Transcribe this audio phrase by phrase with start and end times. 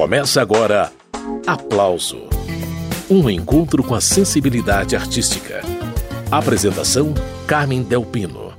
[0.00, 0.90] Começa agora
[1.46, 2.22] Aplauso
[3.10, 5.60] um encontro com a sensibilidade artística.
[6.30, 7.12] Apresentação:
[7.46, 8.54] Carmen Delpino.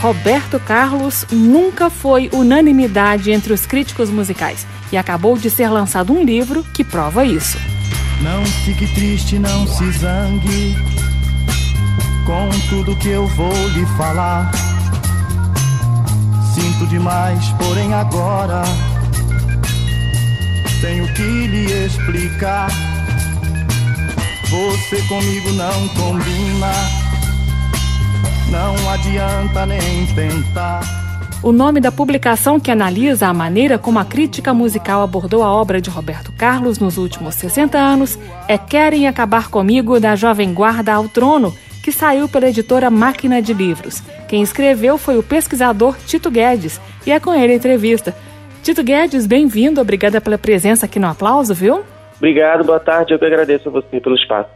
[0.00, 6.24] Roberto Carlos nunca foi unanimidade entre os críticos musicais e acabou de ser lançado um
[6.24, 7.58] livro que prova isso.
[8.22, 10.74] Não fique triste, não se zangue
[12.24, 14.71] com tudo que eu vou lhe falar.
[16.54, 18.62] Sinto demais, porém agora
[20.82, 22.68] tenho que lhe explicar.
[24.50, 26.72] Você comigo não combina,
[28.50, 30.82] não adianta nem tentar.
[31.42, 35.80] O nome da publicação que analisa a maneira como a crítica musical abordou a obra
[35.80, 41.08] de Roberto Carlos nos últimos 60 anos é Querem Acabar Comigo, da Jovem Guarda ao
[41.08, 44.00] Trono, que saiu pela editora Máquina de Livros.
[44.28, 48.14] Quem escreveu foi o pesquisador Tito Guedes e é com ele a entrevista.
[48.62, 51.82] Tito Guedes, bem-vindo, obrigada pela presença aqui no aplauso, viu?
[52.16, 54.50] Obrigado, boa tarde, eu que agradeço a você pelo espaço.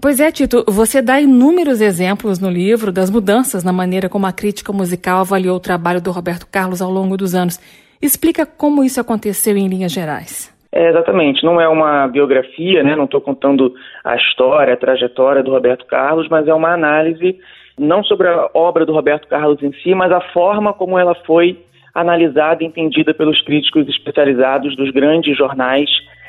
[0.00, 4.32] Pois é, Tito, você dá inúmeros exemplos no livro das mudanças na maneira como a
[4.32, 7.60] crítica musical avaliou o trabalho do Roberto Carlos ao longo dos anos.
[8.02, 10.55] Explica como isso aconteceu em linhas gerais.
[10.76, 12.94] É, exatamente, não é uma biografia, né?
[12.94, 13.72] não estou contando
[14.04, 17.38] a história, a trajetória do Roberto Carlos, mas é uma análise
[17.78, 21.58] não sobre a obra do Roberto Carlos em si, mas a forma como ela foi
[21.94, 25.88] analisada e entendida pelos críticos especializados dos grandes jornais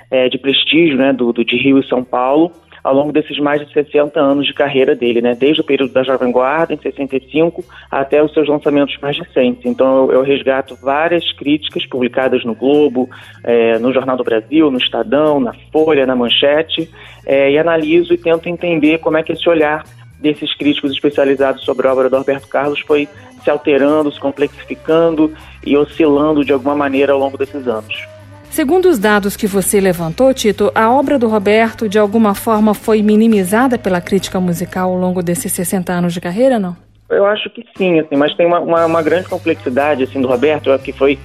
[0.09, 2.53] é, de prestígio, né, do, do, de Rio e São Paulo,
[2.87, 6.03] ao longo desses mais de 60 anos de carreira dele, né, desde o período da
[6.03, 9.65] Jovem Guarda, em 65, até os seus lançamentos mais recentes.
[9.65, 13.09] Então, eu, eu resgato várias críticas publicadas no Globo,
[13.43, 16.89] é, no Jornal do Brasil, no Estadão, na Folha, na Manchete,
[17.25, 19.83] é, e analiso e tento entender como é que esse olhar
[20.17, 23.05] desses críticos especializados sobre a obra do Roberto Carlos foi
[23.43, 25.33] se alterando, se complexificando
[25.65, 28.16] e oscilando de alguma maneira ao longo desses anos.
[28.57, 33.03] Segundo os dados que você levantou, Tito, a obra do Roberto de alguma forma foi
[33.03, 36.75] minimizada pela crítica musical ao longo desses 60 anos de carreira, não?
[37.07, 40.75] Eu acho que sim, assim, mas tem uma, uma, uma grande complexidade assim do Roberto,
[40.79, 41.19] que foi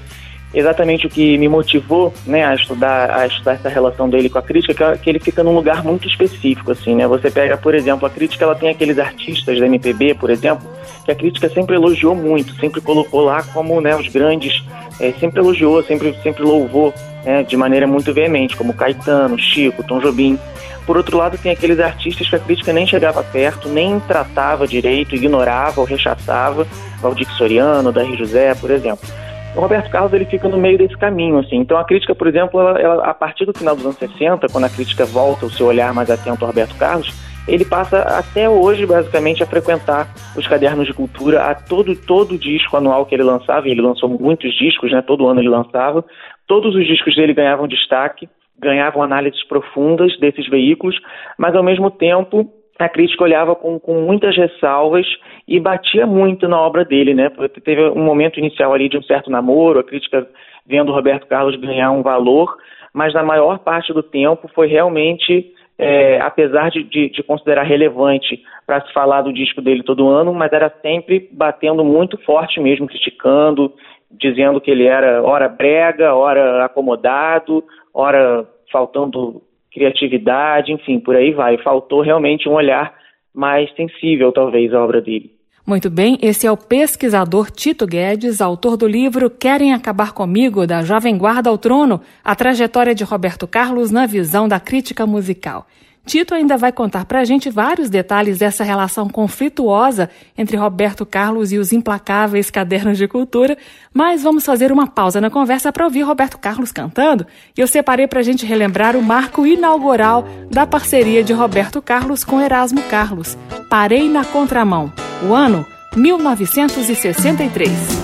[0.54, 4.42] exatamente o que me motivou, né, a estudar, a estudar essa relação dele com a
[4.42, 7.06] crítica, que, ele fica num lugar muito específico, assim, né?
[7.06, 10.68] Você pega, por exemplo, a crítica, ela tem aqueles artistas da MPB, por exemplo,
[11.04, 14.62] que a crítica sempre elogiou muito, sempre colocou lá como, né, os grandes,
[15.00, 16.92] é, sempre elogiou, sempre, sempre louvou,
[17.24, 20.38] né, de maneira muito veemente, como Caetano, Chico, Tom Jobim.
[20.86, 25.14] Por outro lado, tem aqueles artistas que a crítica nem chegava perto, nem tratava direito,
[25.14, 26.66] ignorava ou rechaçava,
[27.00, 29.08] Valdir Soriano, Darí José, por exemplo.
[29.54, 31.56] O Roberto Carlos ele fica no meio desse caminho, assim.
[31.56, 34.64] Então a crítica, por exemplo, ela, ela, a partir do final dos anos 60, quando
[34.64, 37.12] a crítica volta o seu olhar mais atento ao Roberto Carlos,
[37.46, 42.76] ele passa até hoje, basicamente, a frequentar os cadernos de cultura, a todo, todo disco
[42.76, 45.02] anual que ele lançava, e ele lançou muitos discos, né?
[45.02, 46.04] Todo ano ele lançava.
[46.46, 50.96] Todos os discos dele ganhavam destaque, ganhavam análises profundas desses veículos,
[51.36, 55.06] mas ao mesmo tempo a crítica olhava com, com muitas ressalvas
[55.46, 57.28] e batia muito na obra dele, né?
[57.28, 60.26] Porque teve um momento inicial ali de um certo namoro, a crítica
[60.66, 62.56] vendo o Roberto Carlos ganhar um valor,
[62.92, 68.42] mas na maior parte do tempo foi realmente, é, apesar de, de, de, considerar relevante
[68.66, 72.86] para se falar do disco dele todo ano, mas era sempre batendo muito forte mesmo,
[72.86, 73.72] criticando,
[74.10, 81.58] dizendo que ele era ora brega, ora acomodado, ora faltando criatividade, enfim, por aí vai.
[81.58, 82.94] Faltou realmente um olhar
[83.34, 85.32] mais sensível, talvez, à obra dele.
[85.64, 90.82] Muito bem, esse é o pesquisador Tito Guedes, autor do livro Querem Acabar Comigo, da
[90.82, 95.66] Jovem Guarda ao Trono, a trajetória de Roberto Carlos na visão da crítica musical.
[96.04, 101.52] Tito ainda vai contar para a gente vários detalhes dessa relação conflituosa entre Roberto Carlos
[101.52, 103.56] e os implacáveis cadernos de cultura,
[103.94, 107.24] mas vamos fazer uma pausa na conversa para ouvir Roberto Carlos cantando.
[107.56, 112.24] E eu separei para a gente relembrar o marco inaugural da parceria de Roberto Carlos
[112.24, 113.38] com Erasmo Carlos.
[113.70, 114.92] Parei na contramão.
[115.22, 115.64] O ano
[115.96, 118.01] 1963.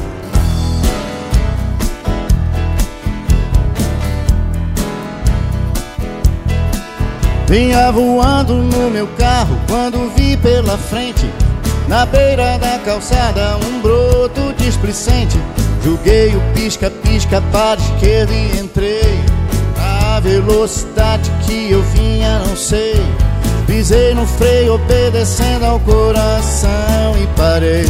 [7.49, 11.25] Vinha voando no meu carro quando vi pela frente.
[11.89, 15.39] Na beira da calçada um broto displicente.
[15.83, 19.19] Joguei o pisca-pisca para esquerda e entrei.
[19.81, 22.97] A velocidade que eu vinha não sei.
[23.67, 27.87] Pisei no freio obedecendo ao coração e parei.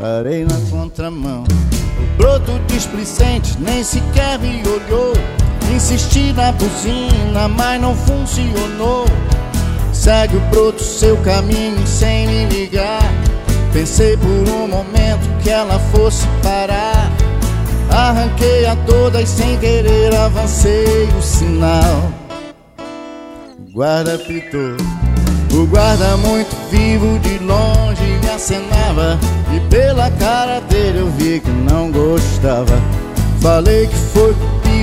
[0.00, 1.44] Parei na contramão.
[1.44, 5.12] O broto displicente nem sequer me olhou
[5.74, 9.04] Insisti na buzina, mas não funcionou.
[9.92, 13.02] Segue o broto seu caminho sem me ligar.
[13.72, 17.10] Pensei por um momento que ela fosse parar.
[17.90, 22.10] Arranquei a todas sem querer, avancei o sinal.
[23.58, 24.76] O guarda pitou,
[25.52, 29.18] o guarda muito vivo de longe me acenava.
[29.54, 32.80] E pela cara dele eu vi que não gostava.
[33.40, 34.34] Falei que foi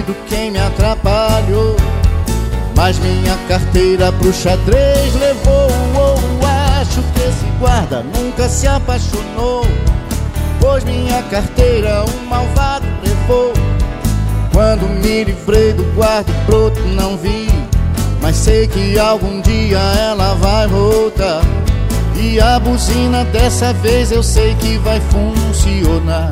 [0.03, 1.75] cupido quem me atrapalhou.
[2.75, 5.67] Mas minha carteira pro xadrez levou.
[5.95, 9.65] Oh, acho que esse guarda nunca se apaixonou.
[10.59, 13.53] Pois minha carteira um malvado levou.
[14.51, 17.47] Quando me livrei do guarda broto não vi.
[18.21, 21.41] Mas sei que algum dia ela vai voltar.
[22.15, 26.29] E a buzina dessa vez eu sei que vai funcionar.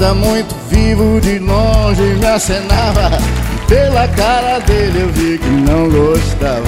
[0.00, 3.10] Guarda muito vivo de longe me acenava.
[3.68, 6.64] Pela cara dele eu vi que não gostava.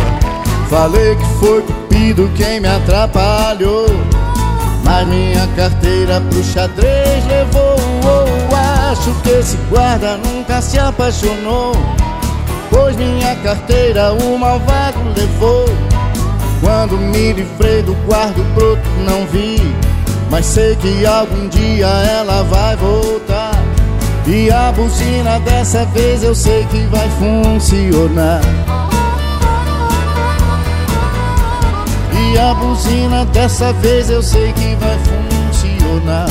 [0.68, 3.86] Falei que foi cupido quem me atrapalhou.
[4.84, 7.76] Mas minha carteira pro xadrez levou.
[8.04, 11.72] Oh, Acho que esse guarda nunca se apaixonou.
[12.68, 15.64] Pois minha carteira o malvado levou.
[16.60, 19.56] Quando me livrei do guarda broto não vi
[20.32, 23.52] mas sei que algum dia ela vai voltar.
[24.26, 28.40] E a buzina dessa vez eu sei que vai funcionar.
[32.18, 36.28] E a buzina dessa vez eu sei que vai funcionar.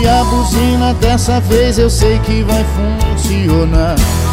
[0.00, 4.23] E a buzina dessa vez eu sei que vai funcionar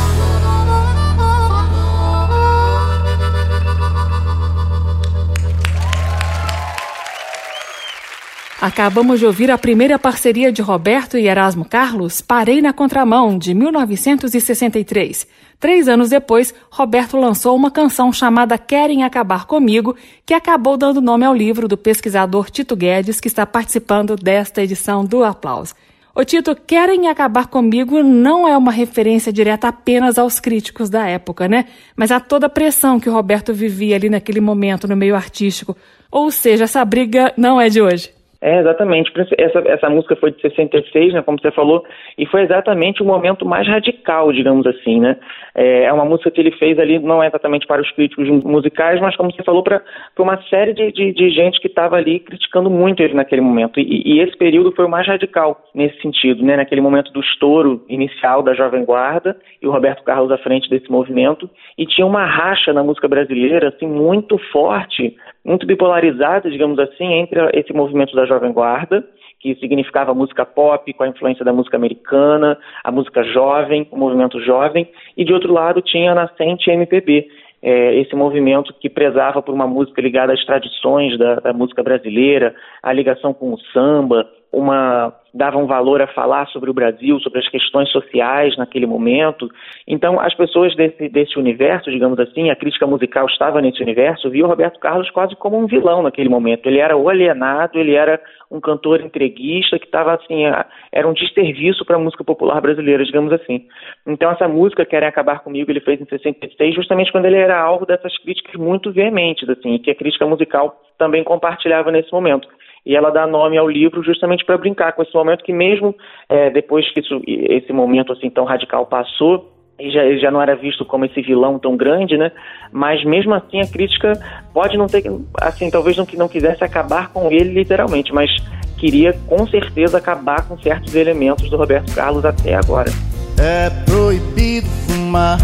[8.61, 13.55] Acabamos de ouvir a primeira parceria de Roberto e Erasmo Carlos, Parei na Contramão, de
[13.55, 15.25] 1963.
[15.59, 21.25] Três anos depois, Roberto lançou uma canção chamada Querem Acabar Comigo, que acabou dando nome
[21.25, 25.73] ao livro do pesquisador Tito Guedes, que está participando desta edição do Aplauso.
[26.13, 31.47] O Tito, Querem Acabar Comigo não é uma referência direta apenas aos críticos da época,
[31.47, 31.65] né?
[31.95, 35.75] Mas a toda a pressão que o Roberto vivia ali naquele momento no meio artístico.
[36.11, 38.20] Ou seja, essa briga não é de hoje.
[38.41, 39.11] É, exatamente.
[39.38, 41.85] Essa, essa música foi de 66, né, como você falou,
[42.17, 45.15] e foi exatamente o momento mais radical, digamos assim, né?
[45.53, 48.99] É, é uma música que ele fez ali, não é exatamente para os críticos musicais,
[48.99, 49.83] mas como você falou, para
[50.17, 53.79] uma série de, de, de gente que estava ali criticando muito ele naquele momento.
[53.79, 56.57] E, e, esse período foi o mais radical nesse sentido, né?
[56.57, 60.89] Naquele momento do estouro inicial da Jovem Guarda e o Roberto Carlos à frente desse
[60.89, 61.47] movimento,
[61.77, 67.39] e tinha uma racha na música brasileira, assim, muito forte, muito bipolarizada, digamos assim, entre
[67.53, 69.03] esse movimento da Jovem Guarda,
[69.39, 74.39] que significava música pop com a influência da música americana, a música jovem, o movimento
[74.39, 77.27] jovem, e de outro lado tinha a nascente MPB,
[77.61, 82.55] é, esse movimento que prezava por uma música ligada às tradições da, da música brasileira,
[82.81, 87.39] a ligação com o samba, uma dava um valor a falar sobre o Brasil, sobre
[87.39, 89.50] as questões sociais naquele momento.
[89.88, 94.46] Então, as pessoas desse, desse universo, digamos assim, a crítica musical estava nesse universo, viu
[94.46, 96.67] Roberto Carlos quase como um vilão naquele momento.
[96.67, 100.43] Ele era o alienado, ele era um cantor entreguista que estava assim,
[100.91, 103.65] era um desserviço para a música popular brasileira, digamos assim.
[104.05, 107.86] Então, essa música Querem Acabar Comigo, ele fez em 66, justamente quando ele era alvo
[107.86, 112.50] dessas críticas muito veementes, assim, que a crítica musical também compartilhava nesse momento
[112.85, 115.95] e ela dá nome ao livro justamente para brincar com esse momento que mesmo
[116.27, 119.51] é, depois que isso, esse momento assim tão radical passou
[119.89, 122.31] já, ele já não era visto como esse vilão tão grande, né?
[122.71, 124.13] Mas mesmo assim a crítica
[124.53, 125.03] pode não ter,
[125.41, 128.29] assim, talvez não, não quisesse acabar com ele literalmente, mas
[128.77, 132.91] queria com certeza acabar com certos elementos do Roberto Carlos até agora.
[133.39, 135.38] É proibido fumar,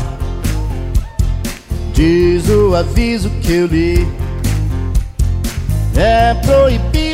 [1.94, 4.06] diz o aviso que eu li.
[6.00, 7.07] É proibido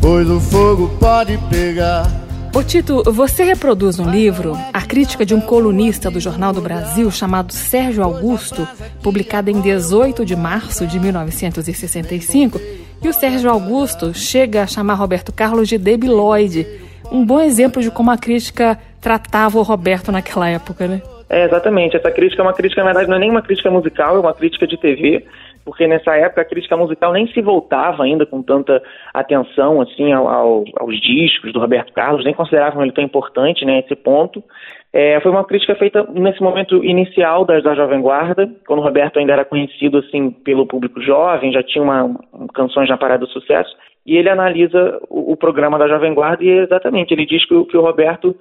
[0.00, 2.06] pois o fogo pode pegar.
[2.54, 7.10] Ô Tito, você reproduz no livro a crítica de um colunista do Jornal do Brasil
[7.10, 8.66] chamado Sérgio Augusto,
[9.02, 12.58] publicada em 18 de março de 1965,
[13.02, 16.66] e o Sérgio Augusto chega a chamar Roberto Carlos de debiloide,
[17.12, 21.02] um bom exemplo de como a crítica tratava o Roberto naquela época, né?
[21.28, 21.96] É, exatamente.
[21.96, 24.32] Essa crítica é uma crítica, na verdade, não é nem uma crítica musical, é uma
[24.32, 25.24] crítica de TV
[25.66, 28.80] porque nessa época a crítica musical nem se voltava ainda com tanta
[29.12, 33.80] atenção assim ao, ao, aos discos do Roberto Carlos, nem consideravam ele tão importante, né,
[33.80, 34.42] esse ponto.
[34.92, 39.18] É, foi uma crítica feita nesse momento inicial da, da Jovem Guarda, quando o Roberto
[39.18, 42.14] ainda era conhecido assim pelo público jovem, já tinha uma,
[42.54, 46.48] canções na parada do sucesso, e ele analisa o, o, programa da Jovem Guarda e
[46.48, 48.36] exatamente, ele diz que, que o Roberto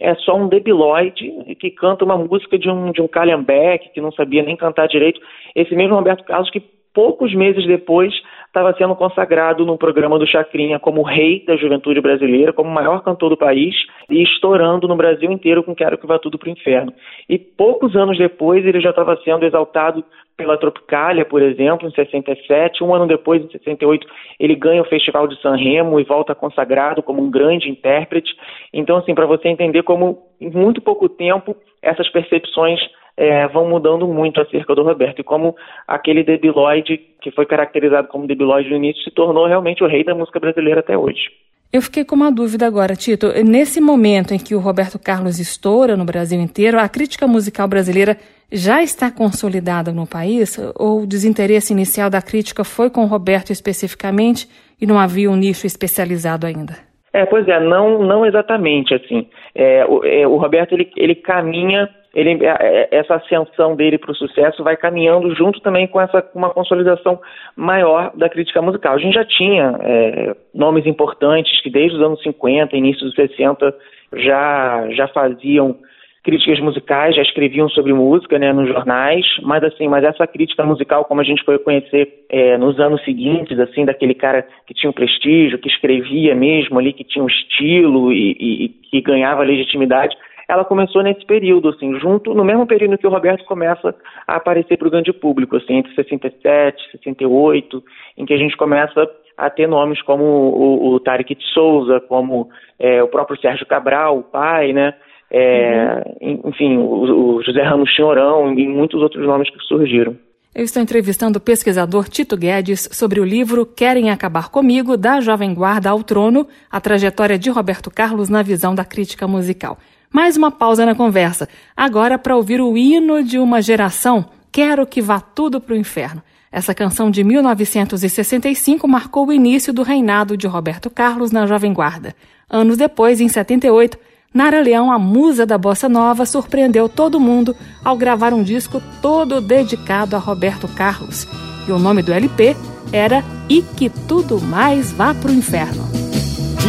[0.00, 4.12] é só um debilóide que canta uma música de um, de um calhambeque, que não
[4.12, 5.20] sabia nem cantar direito.
[5.54, 6.62] Esse mesmo Roberto Carlos que
[6.94, 8.12] poucos meses depois
[8.50, 13.00] estava sendo consagrado no programa do Chacrinha como rei da juventude brasileira, como o maior
[13.02, 13.74] cantor do país
[14.10, 16.92] e estourando no Brasil inteiro com Quero que vá tudo para o inferno.
[17.28, 20.04] E poucos anos depois ele já estava sendo exaltado
[20.36, 22.82] pela Tropicália, por exemplo, em 67.
[22.82, 24.06] Um ano depois, em 68,
[24.38, 28.34] ele ganha o Festival de San Remo e volta consagrado como um grande intérprete.
[28.72, 32.80] Então, assim, para você entender como em muito pouco tempo essas percepções
[33.16, 35.54] é, vão mudando muito acerca do Roberto e como
[35.86, 40.14] aquele debilóide que foi caracterizado como debilóide no início se tornou realmente o rei da
[40.14, 41.30] música brasileira até hoje.
[41.72, 43.28] Eu fiquei com uma dúvida agora, Tito.
[43.44, 48.16] Nesse momento em que o Roberto Carlos estoura no Brasil inteiro, a crítica musical brasileira
[48.50, 50.58] já está consolidada no país?
[50.76, 54.48] Ou o desinteresse inicial da crítica foi com o Roberto especificamente
[54.80, 56.74] e não havia um nicho especializado ainda?
[57.12, 59.28] É, pois é, não, não exatamente assim.
[59.54, 64.10] É, o, é, o Roberto ele, ele caminha ele, é, é, essa ascensão dele para
[64.10, 67.20] o sucesso vai caminhando junto também com essa uma consolidação
[67.56, 68.94] maior da crítica musical.
[68.94, 73.74] A gente já tinha é, nomes importantes que desde os anos 50, início dos 60,
[74.16, 75.76] já, já faziam
[76.22, 81.04] críticas musicais, já escreviam sobre música né, nos jornais, mas assim, mas essa crítica musical,
[81.04, 84.92] como a gente foi conhecer é, nos anos seguintes, assim, daquele cara que tinha um
[84.92, 90.14] prestígio, que escrevia mesmo ali, que tinha um estilo e, e, e que ganhava legitimidade,
[90.50, 93.94] ela começou nesse período, assim, junto, no mesmo período que o Roberto começa
[94.26, 97.82] a aparecer para o grande público, assim, entre 67, 68,
[98.18, 102.48] em que a gente começa a ter nomes como o, o Tarek de Souza, como
[102.78, 104.94] é, o próprio Sérgio Cabral, o pai, né?
[105.30, 106.40] É, uhum.
[106.46, 110.16] Enfim, o, o, José Ramos Chinhorão e muitos outros nomes que surgiram.
[110.52, 115.54] Eu estou entrevistando o pesquisador Tito Guedes sobre o livro Querem Acabar Comigo, da Jovem
[115.54, 119.78] Guarda ao Trono, a trajetória de Roberto Carlos na visão da crítica musical.
[120.12, 125.00] Mais uma pausa na conversa, agora para ouvir o hino de uma geração, Quero que
[125.00, 126.22] vá tudo para o inferno.
[126.50, 132.14] Essa canção de 1965 marcou o início do reinado de Roberto Carlos na Jovem Guarda.
[132.48, 133.96] Anos depois, em 78,
[134.34, 139.40] Nara Leão, a musa da bossa nova, surpreendeu todo mundo ao gravar um disco todo
[139.40, 141.28] dedicado a Roberto Carlos.
[141.68, 142.56] E o nome do LP
[142.92, 145.99] era E que tudo mais vá pro inferno.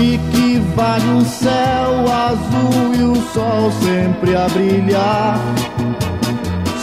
[0.01, 5.39] De que vale um céu azul e o sol sempre a brilhar?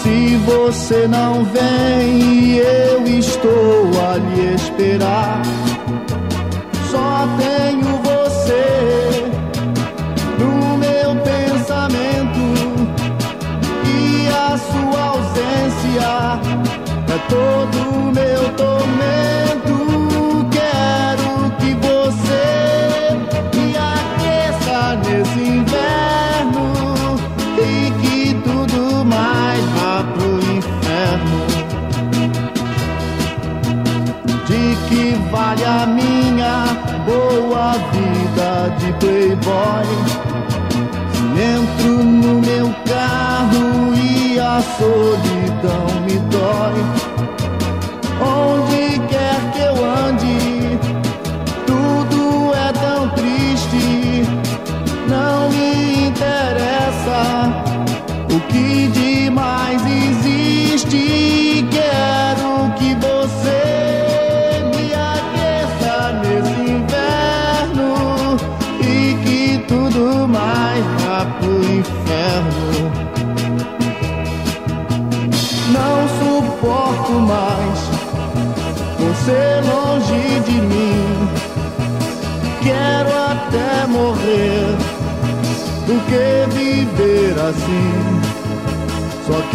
[0.01, 5.43] Se você não vem e eu estou a lhe esperar,
[6.93, 9.25] só tenho você
[10.39, 12.45] no meu pensamento
[13.85, 16.39] e a sua ausência
[17.09, 18.98] é todo meu tormento.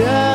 [0.03, 0.32] Só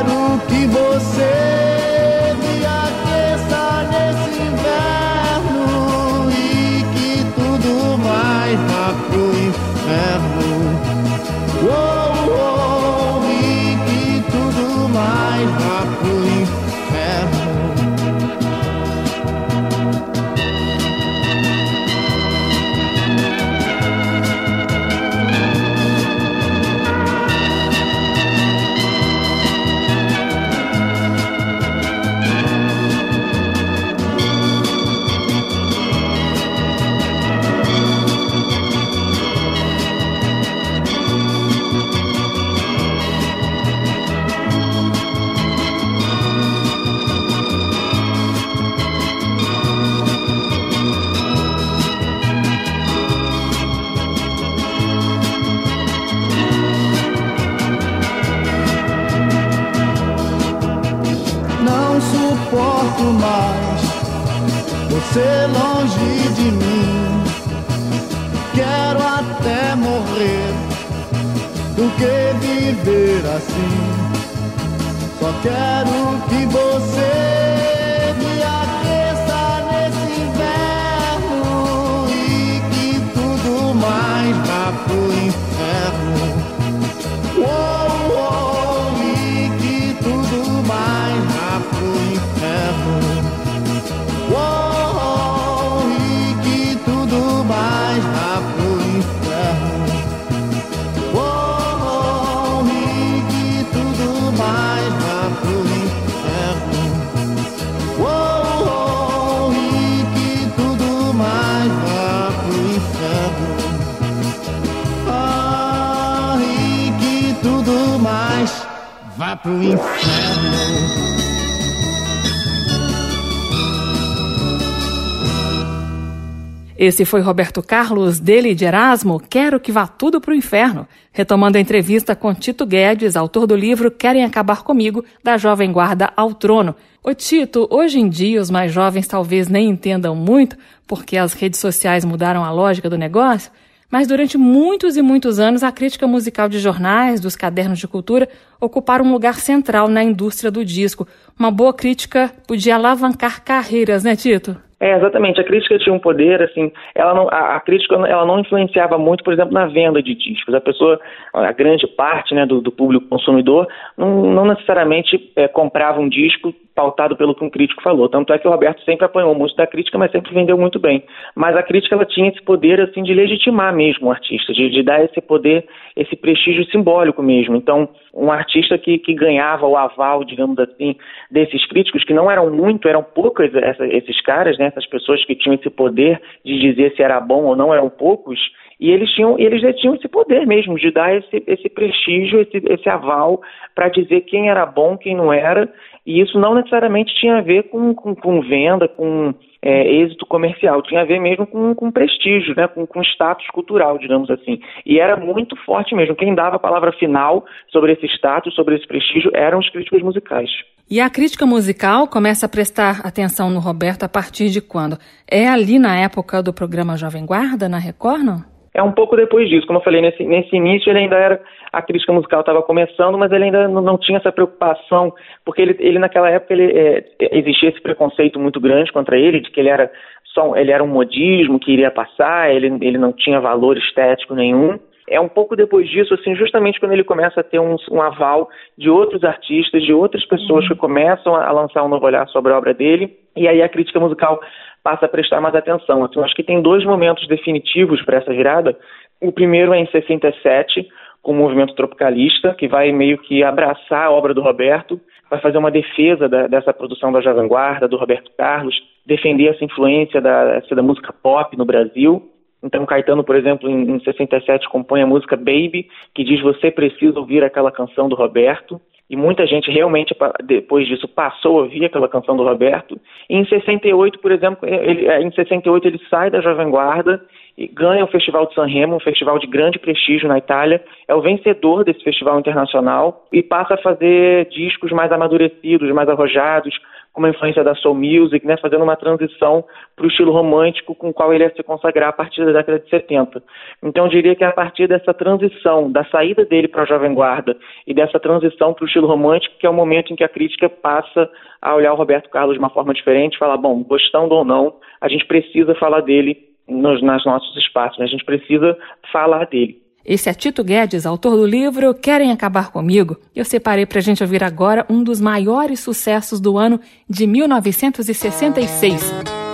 [126.88, 131.60] Esse foi Roberto Carlos, dele de Erasmo, Quero que vá tudo pro inferno, retomando a
[131.60, 136.74] entrevista com Tito Guedes, autor do livro Querem Acabar Comigo, da Jovem Guarda ao Trono.
[137.04, 141.60] Ô Tito, hoje em dia os mais jovens talvez nem entendam muito, porque as redes
[141.60, 143.52] sociais mudaram a lógica do negócio,
[143.90, 148.26] mas durante muitos e muitos anos, a crítica musical de jornais, dos cadernos de cultura,
[148.58, 151.06] ocuparam um lugar central na indústria do disco.
[151.38, 154.56] Uma boa crítica podia alavancar carreiras, né, Tito?
[154.80, 155.40] É, exatamente.
[155.40, 159.24] A crítica tinha um poder, assim, ela não, a, a, crítica ela não influenciava muito,
[159.24, 160.54] por exemplo, na venda de discos.
[160.54, 161.00] A pessoa,
[161.32, 166.54] a grande parte né, do, do público consumidor, não, não necessariamente é, comprava um disco
[166.78, 168.08] pautado pelo que um crítico falou.
[168.08, 171.02] Tanto é que o Roberto sempre apanhou muito da crítica, mas sempre vendeu muito bem.
[171.34, 174.84] Mas a crítica ela tinha esse poder assim de legitimar mesmo o artista, de, de
[174.84, 177.56] dar esse poder, esse prestígio simbólico mesmo.
[177.56, 180.94] Então, um artista que, que ganhava o aval, digamos assim,
[181.28, 185.34] desses críticos, que não eram muito, eram poucos essa, esses caras, né, essas pessoas que
[185.34, 188.38] tinham esse poder de dizer se era bom ou não, eram poucos,
[188.80, 192.62] e eles tinham, eles já tinham esse poder mesmo de dar esse, esse prestígio, esse,
[192.72, 193.40] esse aval
[193.74, 195.68] para dizer quem era bom, quem não era,
[196.06, 200.80] e isso não necessariamente tinha a ver com, com, com venda, com é, êxito comercial,
[200.82, 204.60] tinha a ver mesmo com, com prestígio, né, com, com status cultural, digamos assim.
[204.86, 206.14] E era muito forte mesmo.
[206.14, 210.50] Quem dava a palavra final sobre esse status, sobre esse prestígio, eram os críticos musicais.
[210.90, 214.96] E a crítica musical começa a prestar atenção no Roberto a partir de quando?
[215.30, 218.57] É ali na época do programa Jovem Guarda, na Record, não?
[218.74, 219.66] É um pouco depois disso.
[219.66, 221.40] Como eu falei, nesse, nesse início ele ainda era.
[221.72, 225.12] A crítica musical estava começando, mas ele ainda não, não, tinha essa preocupação,
[225.44, 229.50] porque ele, ele naquela época ele, é, existia esse preconceito muito grande contra ele, de
[229.50, 229.90] que ele era
[230.32, 234.78] só ele era um modismo que iria passar, ele, ele não tinha valor estético nenhum.
[235.10, 238.48] É um pouco depois disso, assim, justamente quando ele começa a ter um, um aval
[238.76, 240.70] de outros artistas, de outras pessoas uhum.
[240.70, 243.98] que começam a lançar um novo olhar sobre a obra dele, e aí a crítica
[243.98, 244.38] musical
[244.82, 246.04] passa a prestar mais atenção.
[246.04, 248.76] Assim, acho que tem dois momentos definitivos para essa virada.
[249.20, 250.88] O primeiro é em 67,
[251.22, 255.58] com o movimento tropicalista, que vai meio que abraçar a obra do Roberto, vai fazer
[255.58, 260.60] uma defesa da, dessa produção da Jovem Guarda, do Roberto Carlos, defender essa influência da,
[260.60, 262.30] da música pop no Brasil.
[262.62, 267.18] Então, Caetano, por exemplo, em, em 67 compõe a música Baby, que diz você precisa
[267.18, 272.08] ouvir aquela canção do Roberto e muita gente realmente, depois disso, passou a ouvir aquela
[272.08, 273.00] canção do Roberto.
[273.28, 277.22] E em 68, por exemplo, ele, é, em 68 ele sai da Jovem Guarda
[277.56, 281.22] e ganha o Festival de Sanremo, um festival de grande prestígio na Itália, é o
[281.22, 286.78] vencedor desse festival internacional e passa a fazer discos mais amadurecidos, mais arrojados,
[287.18, 289.64] uma influência da soul music, né, fazendo uma transição
[289.96, 292.78] para o estilo romântico com o qual ele ia se consagrar a partir da década
[292.78, 293.42] de 70.
[293.82, 297.14] Então eu diria que é a partir dessa transição, da saída dele para a Jovem
[297.14, 300.28] Guarda e dessa transição para o estilo romântico, que é o momento em que a
[300.28, 301.28] crítica passa
[301.60, 305.08] a olhar o Roberto Carlos de uma forma diferente, falar, bom, gostando ou não, a
[305.08, 306.36] gente precisa falar dele
[306.68, 308.04] nos, nos nossos espaços, né?
[308.04, 308.76] a gente precisa
[309.12, 309.87] falar dele.
[310.08, 313.18] Esse é Tito Guedes, autor do livro Querem Acabar Comigo.
[313.36, 319.02] Eu separei para a gente ouvir agora um dos maiores sucessos do ano de 1966,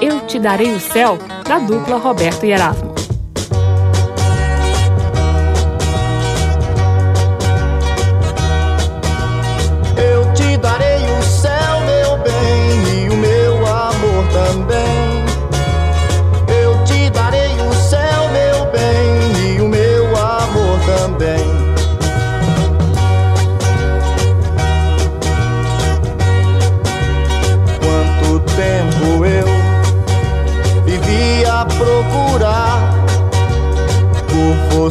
[0.01, 2.94] Eu Te Darei o Céu, da dupla Roberto e Erasmo.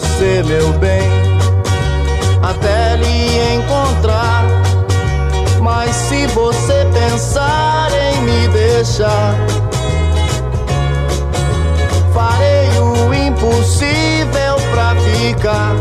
[0.04, 1.10] você, meu bem,
[2.42, 4.44] até lhe encontrar.
[5.62, 9.34] Mas se você pensar em me deixar,
[12.14, 15.74] farei o impossível pra ficar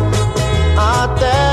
[0.76, 1.51] até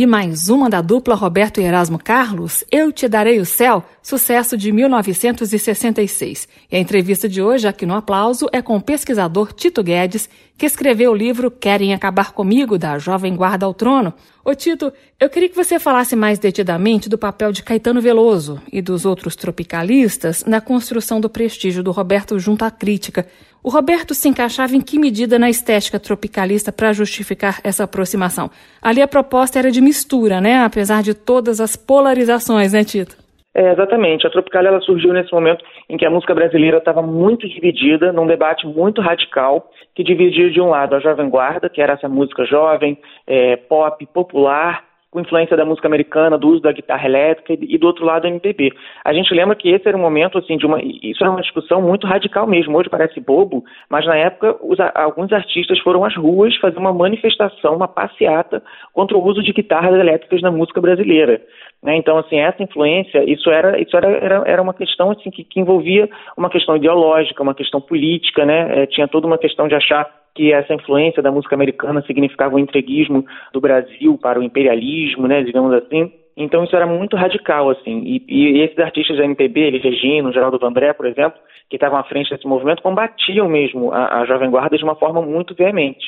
[0.00, 4.56] Aí mais uma da dupla Roberto e Erasmo Carlos, Eu Te Darei o Céu, sucesso
[4.56, 6.48] de 1966.
[6.70, 10.66] E a entrevista de hoje aqui no Aplauso é com o pesquisador Tito Guedes, que
[10.66, 14.12] escreveu o livro Querem Acabar Comigo, da Jovem Guarda ao Trono.
[14.44, 18.80] Ô Tito, eu queria que você falasse mais detidamente do papel de Caetano Veloso e
[18.80, 23.26] dos outros tropicalistas na construção do prestígio do Roberto junto à crítica.
[23.62, 28.50] O Roberto se encaixava em que medida na estética tropicalista para justificar essa aproximação?
[28.80, 30.64] Ali a proposta era de mistura, né?
[30.64, 33.16] Apesar de todas as polarizações, né, Tito?
[33.54, 34.26] É, exatamente.
[34.26, 38.26] A Tropical ela surgiu nesse momento em que a música brasileira estava muito dividida, num
[38.26, 42.44] debate muito radical, que dividia de um lado a Jovem Guarda, que era essa música
[42.44, 47.76] jovem, é, pop, popular, com influência da música americana, do uso da guitarra elétrica, e
[47.76, 48.72] do outro lado a MPB.
[49.04, 51.82] A gente lembra que esse era um momento assim de uma, isso era uma discussão
[51.82, 52.78] muito radical mesmo.
[52.78, 57.74] Hoje parece bobo, mas na época os, alguns artistas foram às ruas fazer uma manifestação,
[57.74, 61.42] uma passeata contra o uso de guitarras elétricas na música brasileira.
[61.82, 61.96] Né?
[61.96, 65.60] Então, assim, essa influência, isso era, isso era, era, era uma questão assim, que, que
[65.60, 68.82] envolvia uma questão ideológica, uma questão política, né?
[68.82, 72.58] É, tinha toda uma questão de achar que essa influência da música americana significava o
[72.58, 76.12] entreguismo do Brasil para o imperialismo, né, digamos assim.
[76.36, 78.02] Então isso era muito radical, assim.
[78.04, 81.38] E, e esses artistas da MPB, ele, Regino, Geraldo Vandré, por exemplo,
[81.68, 85.20] que estavam à frente desse movimento, combatiam mesmo a, a Jovem Guarda de uma forma
[85.20, 86.06] muito veemente.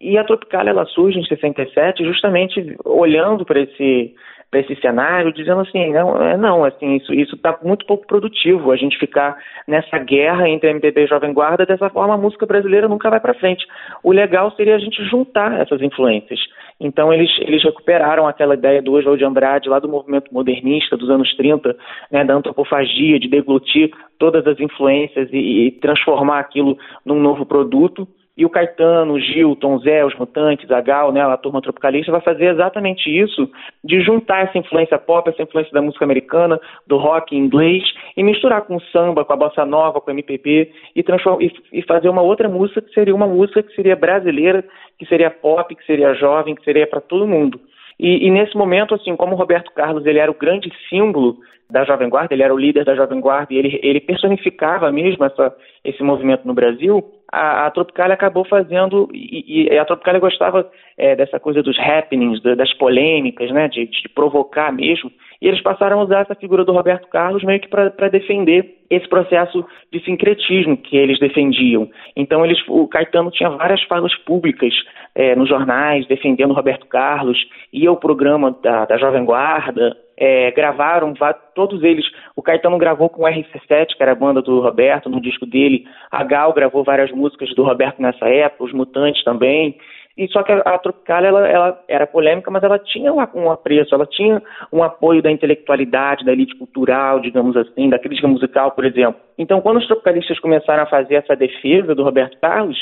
[0.00, 4.14] E a Tropical ela surge em 67 justamente olhando para esse
[4.52, 8.70] para esse cenário, dizendo assim, não, é, não assim, isso isso está muito pouco produtivo,
[8.70, 9.34] a gente ficar
[9.66, 13.32] nessa guerra entre MPB e Jovem Guarda, dessa forma a música brasileira nunca vai para
[13.32, 13.66] frente.
[14.04, 16.38] O legal seria a gente juntar essas influências.
[16.78, 21.08] Então eles, eles recuperaram aquela ideia do Oswald de Andrade, lá do movimento modernista dos
[21.08, 21.74] anos 30,
[22.10, 28.06] né, da antropofagia, de deglutir todas as influências e, e transformar aquilo num novo produto.
[28.34, 32.10] E o Caetano, o Gil, Tom Zé, os Mutantes, a Gal, né, a turma tropicalista,
[32.10, 33.50] vai fazer exatamente isso,
[33.84, 37.82] de juntar essa influência pop, essa influência da música americana, do rock inglês,
[38.16, 41.82] e misturar com o samba, com a bossa nova, com o MPB, e, e, e
[41.82, 44.64] fazer uma outra música que seria uma música que seria brasileira,
[44.98, 47.60] que seria pop, que seria jovem, que seria para todo mundo.
[48.00, 51.36] E, e, nesse momento, assim, como o Roberto Carlos ele era o grande símbolo
[51.70, 55.24] da Jovem Guarda, ele era o líder da Jovem Guarda e ele, ele personificava mesmo
[55.24, 60.70] essa, esse movimento no Brasil, a, a Tropicália acabou fazendo, e, e a Tropicália gostava
[60.98, 65.98] é, dessa coisa dos happenings, das polêmicas, né, de, de, provocar mesmo, e eles passaram
[65.98, 70.76] a usar essa figura do Roberto Carlos meio que para defender esse processo de sincretismo
[70.76, 71.88] que eles defendiam.
[72.14, 74.74] Então, eles, o Caetano tinha várias falas públicas
[75.14, 77.38] é, nos jornais defendendo Roberto Carlos,
[77.72, 81.12] ia ao programa da, da Jovem Guarda, é, gravaram,
[81.52, 82.06] todos eles,
[82.36, 85.84] o Caetano gravou com o RC7, que era a banda do Roberto, no disco dele,
[86.12, 89.76] a Gal gravou várias músicas do Roberto nessa época, os Mutantes também,
[90.16, 93.50] e só que a, a Tropicália ela, ela, era polêmica, mas ela tinha um, um
[93.50, 98.72] apreço, ela tinha um apoio da intelectualidade, da elite cultural, digamos assim, da crítica musical,
[98.72, 99.20] por exemplo.
[99.38, 102.78] Então, quando os tropicalistas começaram a fazer essa defesa do Roberto Carlos,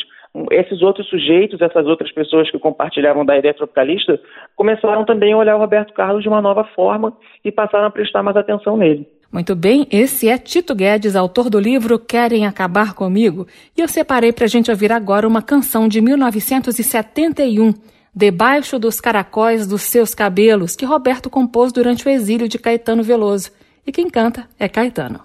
[0.51, 4.21] esses outros sujeitos, essas outras pessoas que compartilhavam da ideia tropicalista,
[4.55, 7.13] começaram também a olhar o Roberto Carlos de uma nova forma
[7.45, 9.09] e passaram a prestar mais atenção nele.
[9.33, 14.33] Muito bem, esse é Tito Guedes, autor do livro Querem Acabar Comigo, e eu separei
[14.33, 17.73] para a gente ouvir agora uma canção de 1971,
[18.13, 23.53] Debaixo dos Caracóis dos Seus Cabelos, que Roberto compôs durante o exílio de Caetano Veloso.
[23.87, 25.21] E quem canta é Caetano.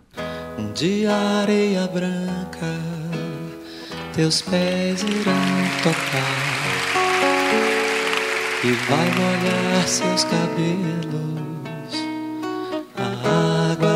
[0.76, 2.80] De areia branca,
[4.14, 5.34] teus pés irão
[5.82, 6.46] tocar,
[8.64, 11.25] e vai molhar seus cabelos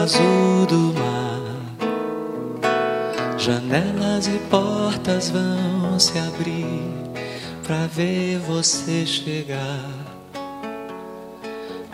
[0.04, 1.40] azul do mar.
[3.38, 6.94] Janelas e portas vão se abrir
[7.64, 9.90] para ver você chegar.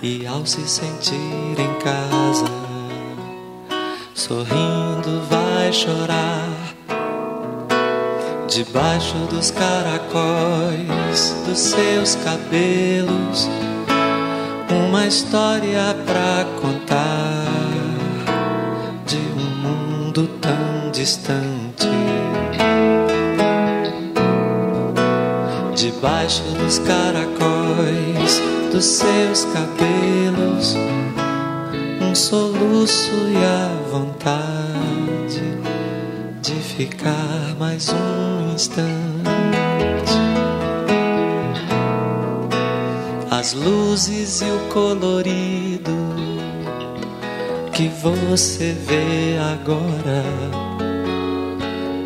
[0.01, 2.45] E ao se sentir em casa,
[4.13, 6.49] sorrindo vai chorar.
[8.47, 13.49] Debaixo dos caracóis dos seus cabelos
[14.69, 17.54] uma história pra contar
[20.15, 21.89] mundo tão distante.
[25.75, 30.75] Debaixo dos caracóis dos seus cabelos,
[32.01, 35.41] um soluço e a vontade
[36.41, 38.95] de ficar mais um instante.
[43.31, 45.91] as luzes e o colorido
[47.75, 50.23] que você vê agora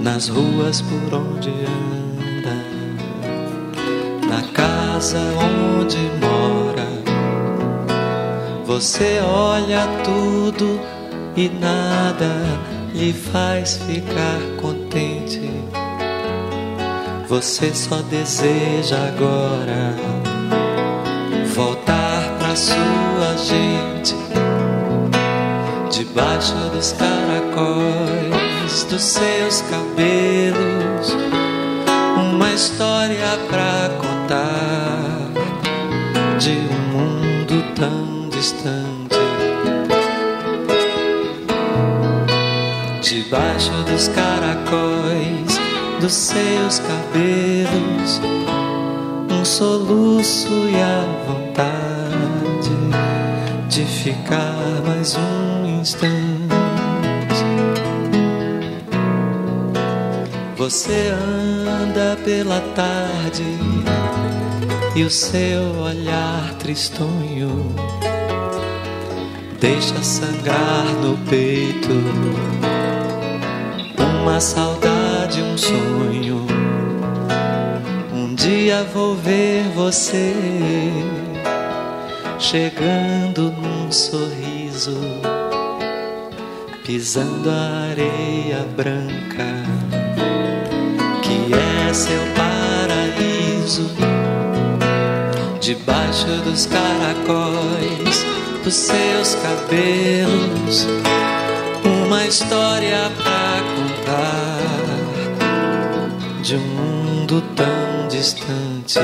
[0.01, 2.55] nas ruas por onde anda,
[4.27, 5.19] na casa
[5.77, 6.89] onde mora.
[8.65, 10.81] Você olha tudo
[11.37, 12.31] e nada
[12.91, 15.51] lhe faz ficar contente.
[17.27, 19.95] Você só deseja agora
[21.53, 23.78] voltar pra sua gente
[26.19, 31.15] debaixo dos caracóis dos seus cabelos
[32.17, 35.29] uma história pra contar
[36.37, 39.15] de um mundo tão distante.
[43.01, 45.57] Debaixo dos caracóis
[46.01, 48.19] dos seus cabelos
[49.31, 52.75] um soluço e a vontade
[53.69, 56.13] de ficar mais um instante.
[60.57, 63.43] Você anda pela tarde
[64.95, 67.73] e o seu olhar tristonho
[69.59, 71.89] deixa sangrar no peito
[74.29, 76.45] uma saudade, um sonho.
[78.13, 80.33] Um dia vou ver você
[82.37, 84.97] chegando num sorriso,
[86.89, 89.45] pisando a areia branca,
[91.21, 93.91] que é seu paraíso,
[95.61, 98.25] debaixo dos caracóis
[98.63, 100.87] dos seus cabelos,
[102.07, 104.57] uma história pra contar
[106.41, 108.97] de um mundo tão distante.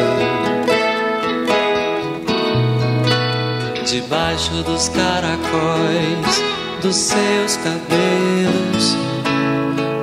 [3.85, 8.95] debaixo dos caracóis dos seus cabelos,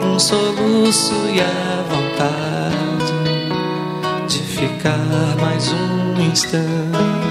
[0.04, 3.12] um soluço e a vontade
[4.26, 4.98] de ficar
[5.40, 7.21] mais um instante.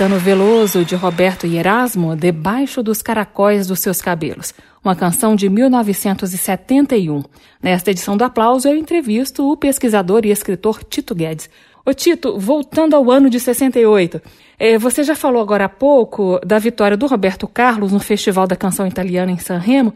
[0.00, 5.46] Caetano Veloso, de Roberto e Erasmo, Debaixo dos Caracóis dos Seus Cabelos, uma canção de
[5.50, 7.22] 1971.
[7.62, 11.50] Nesta edição do Aplauso, eu entrevisto o pesquisador e escritor Tito Guedes.
[11.84, 14.22] Ô Tito, voltando ao ano de 68,
[14.58, 18.56] é, você já falou agora há pouco da vitória do Roberto Carlos no Festival da
[18.56, 19.92] Canção Italiana em Sanremo.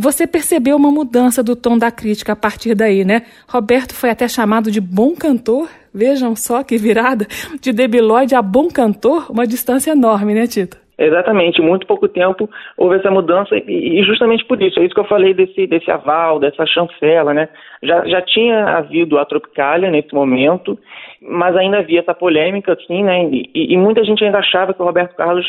[0.00, 3.22] Você percebeu uma mudança do tom da crítica a partir daí, né?
[3.48, 5.68] Roberto foi até chamado de bom cantor.
[5.94, 7.26] Vejam só que virada
[7.60, 10.76] de debilóide a bom cantor, uma distância enorme, né, Tito?
[10.98, 15.04] Exatamente, muito pouco tempo houve essa mudança e justamente por isso, é isso que eu
[15.04, 17.50] falei desse, desse aval, dessa chancela, né?
[17.82, 20.78] Já, já tinha havido a Tropicália nesse momento,
[21.20, 23.24] mas ainda havia essa polêmica, assim, né?
[23.24, 25.46] E, e muita gente ainda achava que o Roberto Carlos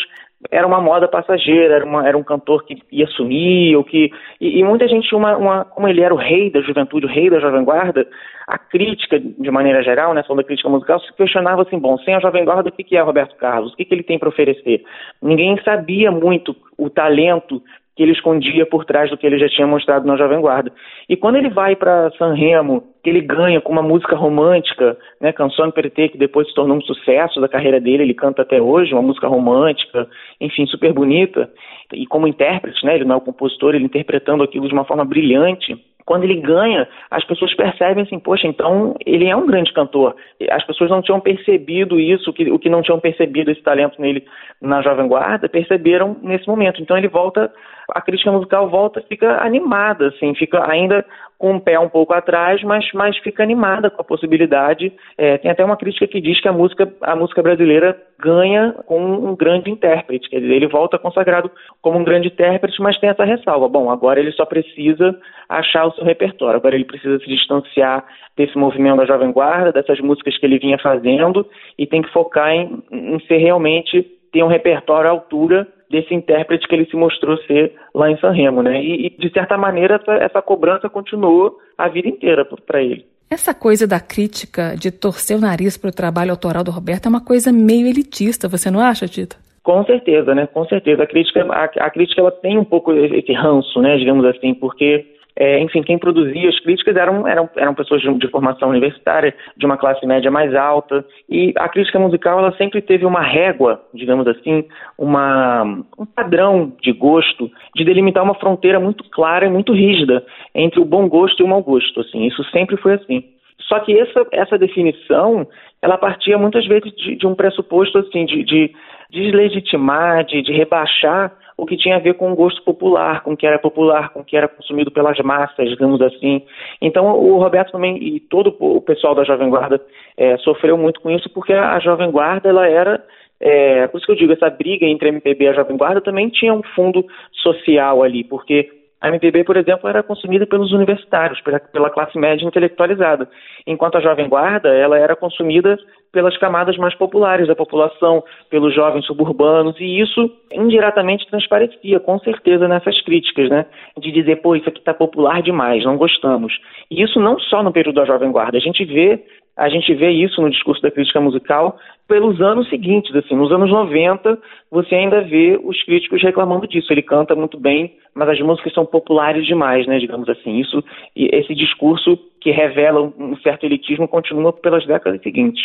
[0.52, 4.12] era uma moda passageira, era, uma, era um cantor que ia sumir, ou que.
[4.40, 7.30] E, e muita gente, uma, uma, como ele era o rei da juventude, o rei
[7.30, 8.08] da Jovem Guarda,
[8.48, 12.14] a crítica, de maneira geral, né, falando da crítica musical, se questionava assim: bom, sem
[12.14, 13.74] a Jovem Guarda, o que, que é Roberto Carlos?
[13.74, 14.84] O que, que ele tem para oferecer?
[15.22, 17.62] Ninguém sabia muito o talento
[17.98, 20.72] que ele escondia por trás do que ele já tinha mostrado na Jovem Guarda.
[21.10, 25.34] E quando ele vai para San Remo, que ele ganha com uma música romântica, né,
[25.34, 28.94] Canção Perité, que depois se tornou um sucesso da carreira dele, ele canta até hoje,
[28.94, 30.08] uma música romântica,
[30.40, 31.50] enfim, super bonita,
[31.92, 35.04] e como intérprete, né, ele não é o compositor, ele interpretando aquilo de uma forma
[35.04, 35.76] brilhante,
[36.08, 40.16] quando ele ganha, as pessoas percebem assim, poxa, então ele é um grande cantor.
[40.50, 44.02] As pessoas não tinham percebido isso, o que, o que não tinham percebido esse talento
[44.02, 44.24] nele
[44.62, 46.82] na Jovem Guarda, perceberam nesse momento.
[46.82, 47.52] Então ele volta,
[47.94, 51.06] a crítica musical volta, fica animada, assim, fica ainda
[51.38, 54.92] com o pé um pouco atrás, mas, mas fica animada com a possibilidade.
[55.18, 59.00] É, tem até uma crítica que diz que a música, a música brasileira ganha com
[59.00, 63.24] um grande intérprete, quer dizer, ele volta consagrado como um grande intérprete, mas tem essa
[63.24, 63.70] ressalva.
[63.70, 65.16] Bom, agora ele só precisa
[65.48, 68.04] achar o seu repertório, agora ele precisa se distanciar
[68.36, 71.46] desse movimento da Jovem Guarda, dessas músicas que ele vinha fazendo,
[71.78, 76.68] e tem que focar em, em ser realmente ter um repertório à altura desse intérprete
[76.68, 78.82] que ele se mostrou ser lá em Sanremo, né?
[78.82, 83.06] E, e de certa maneira essa, essa cobrança continuou a vida inteira para ele.
[83.30, 87.10] Essa coisa da crítica de torcer o nariz para o trabalho autoral do Roberto é
[87.10, 89.36] uma coisa meio elitista, você não acha, Tito?
[89.64, 90.48] Com certeza, né?
[90.48, 91.04] Com certeza.
[91.04, 93.98] A crítica, a, a crítica ela tem um pouco esse ranço, né?
[93.98, 95.06] Digamos assim, porque
[95.40, 99.66] é, enfim, quem produzia as críticas eram, eram, eram pessoas de, de, formação universitária, de
[99.68, 104.28] uma classe média mais alta, e a crítica musical ela sempre teve uma régua, digamos
[104.28, 104.66] assim,
[104.98, 105.64] uma,
[105.98, 110.86] um padrão de gosto, de delimitar uma fronteira muito clara e muito rígida entre o
[110.86, 112.02] bom gosto e o mau gosto.
[112.02, 113.24] Assim, isso sempre foi assim.
[113.68, 115.48] Só que essa, essa definição,
[115.84, 118.74] ela partia muitas vezes de, de um pressuposto assim, de, de
[119.12, 123.38] deslegitimar, de, de rebaixar o que tinha a ver com o gosto popular, com o
[123.38, 126.44] que era popular, com o que era consumido pelas massas, digamos assim.
[126.82, 129.82] Então o Roberto também e todo o pessoal da Jovem Guarda
[130.16, 133.04] é, sofreu muito com isso, porque a Jovem Guarda ela era
[133.40, 136.30] é, por isso que eu digo, essa briga entre MPB e a Jovem Guarda também
[136.30, 138.70] tinha um fundo social ali, porque
[139.00, 143.30] a MPB, por exemplo, era consumida pelos universitários, pela, classe média intelectualizada,
[143.66, 145.78] enquanto a Jovem Guarda ela era consumida
[146.12, 152.68] pelas camadas mais populares da população, pelos jovens suburbanos, e isso indiretamente transparecia, com certeza,
[152.68, 153.66] nessas críticas, né?
[154.00, 156.54] De dizer, pô, isso aqui está popular demais, não gostamos.
[156.90, 159.24] E isso não só no período da Jovem Guarda, a gente vê
[159.58, 161.78] a gente vê isso no discurso da crítica musical
[162.08, 164.38] pelos anos seguintes, assim, nos anos 90,
[164.72, 166.94] você ainda vê os críticos reclamando disso.
[166.94, 170.60] Ele canta muito bem, mas as músicas são populares demais, né, digamos assim.
[170.60, 170.82] Isso
[171.16, 175.64] e esse discurso que revela um certo elitismo continua pelas décadas seguintes.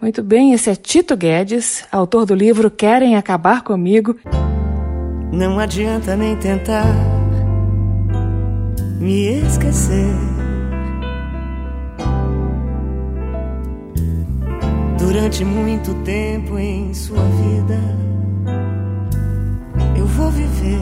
[0.00, 4.14] Muito bem, esse é Tito Guedes, autor do livro Querem Acabar Comigo.
[5.32, 6.84] Não adianta nem tentar
[9.00, 10.51] me esquecer
[15.12, 17.78] durante muito tempo em sua vida.
[19.94, 20.80] Eu vou viver.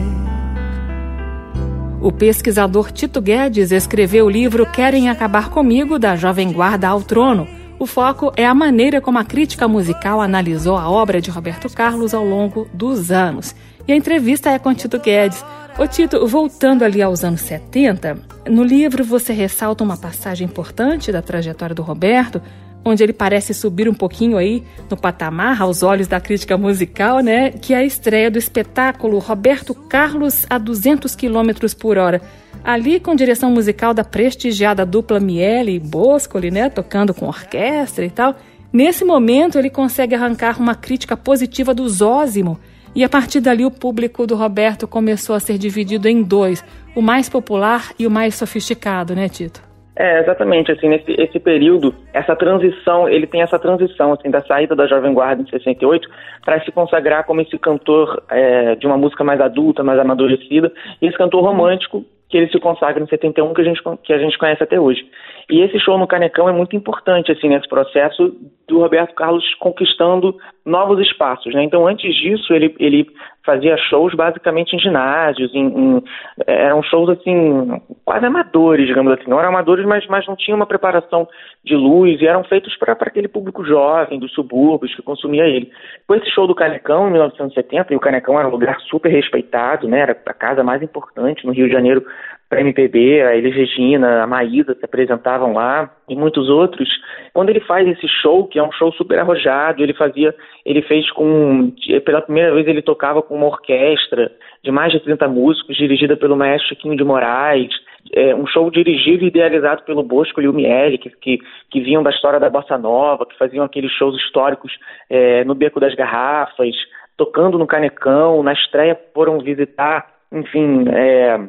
[1.99, 7.45] O pesquisador Tito Guedes escreveu o livro Querem Acabar Comigo, da Jovem Guarda ao Trono,
[7.77, 12.13] O foco é a maneira como a crítica musical analisou a obra de Roberto Carlos
[12.13, 13.53] ao longo dos anos.
[13.87, 15.43] E a entrevista é com Tito Guedes.
[15.77, 21.23] Ô Tito, voltando ali aos anos 70, no livro você ressalta uma passagem importante da
[21.23, 22.39] trajetória do Roberto,
[22.83, 27.51] onde ele parece subir um pouquinho aí no patamar aos olhos da crítica musical, né?
[27.51, 32.21] Que é a estreia do espetáculo Roberto Carlos a 200 km por hora
[32.63, 38.09] ali com direção musical da prestigiada dupla Miele e Boscoli, né, tocando com orquestra e
[38.09, 38.35] tal.
[38.71, 42.59] Nesse momento, ele consegue arrancar uma crítica positiva do Zózimo,
[42.93, 46.63] e a partir dali o público do Roberto começou a ser dividido em dois,
[46.95, 49.70] o mais popular e o mais sofisticado, né, Tito?
[50.01, 54.75] É, exatamente, assim, nesse esse período, essa transição, ele tem essa transição, assim, da saída
[54.75, 56.09] da Jovem Guarda em 68
[56.43, 61.05] para se consagrar como esse cantor é, de uma música mais adulta, mais amadurecida, e
[61.05, 64.39] esse cantor romântico que ele se consagra em 71, que a gente, que a gente
[64.39, 65.05] conhece até hoje.
[65.49, 68.35] E esse show no Canecão é muito importante, assim, nesse processo
[68.67, 70.35] do Roberto Carlos conquistando
[70.65, 71.63] novos espaços, né?
[71.63, 73.07] Então, antes disso, ele, ele
[73.45, 76.03] fazia shows basicamente em ginásios, em, em,
[76.47, 79.29] eram shows, assim, quase amadores, digamos assim.
[79.29, 81.27] Não eram amadores, mas, mas não tinha uma preparação
[81.65, 85.69] de luz e eram feitos para aquele público jovem, dos subúrbios, que consumia ele.
[86.07, 89.87] Com esse show do Canecão, em 1970, e o Canecão era um lugar super respeitado,
[89.87, 90.01] né?
[90.01, 92.05] Era a casa mais importante no Rio de Janeiro
[92.51, 96.89] para MPB, a Elis Regina, a Maísa se apresentavam lá e muitos outros.
[97.33, 100.35] Quando ele faz esse show, que é um show super arrojado, ele fazia,
[100.65, 101.71] ele fez com,
[102.03, 104.29] pela primeira vez ele tocava com uma orquestra
[104.61, 107.71] de mais de 30 músicos, dirigida pelo maestro Chiquinho de Moraes,
[108.13, 111.39] é, um show dirigido e idealizado pelo Bosco e o Miele, que, que,
[111.69, 114.73] que, vinham da história da Bossa Nova, que faziam aqueles shows históricos
[115.09, 116.75] é, no Beco das Garrafas,
[117.15, 121.39] tocando no Canecão, na estreia foram visitar, enfim, é,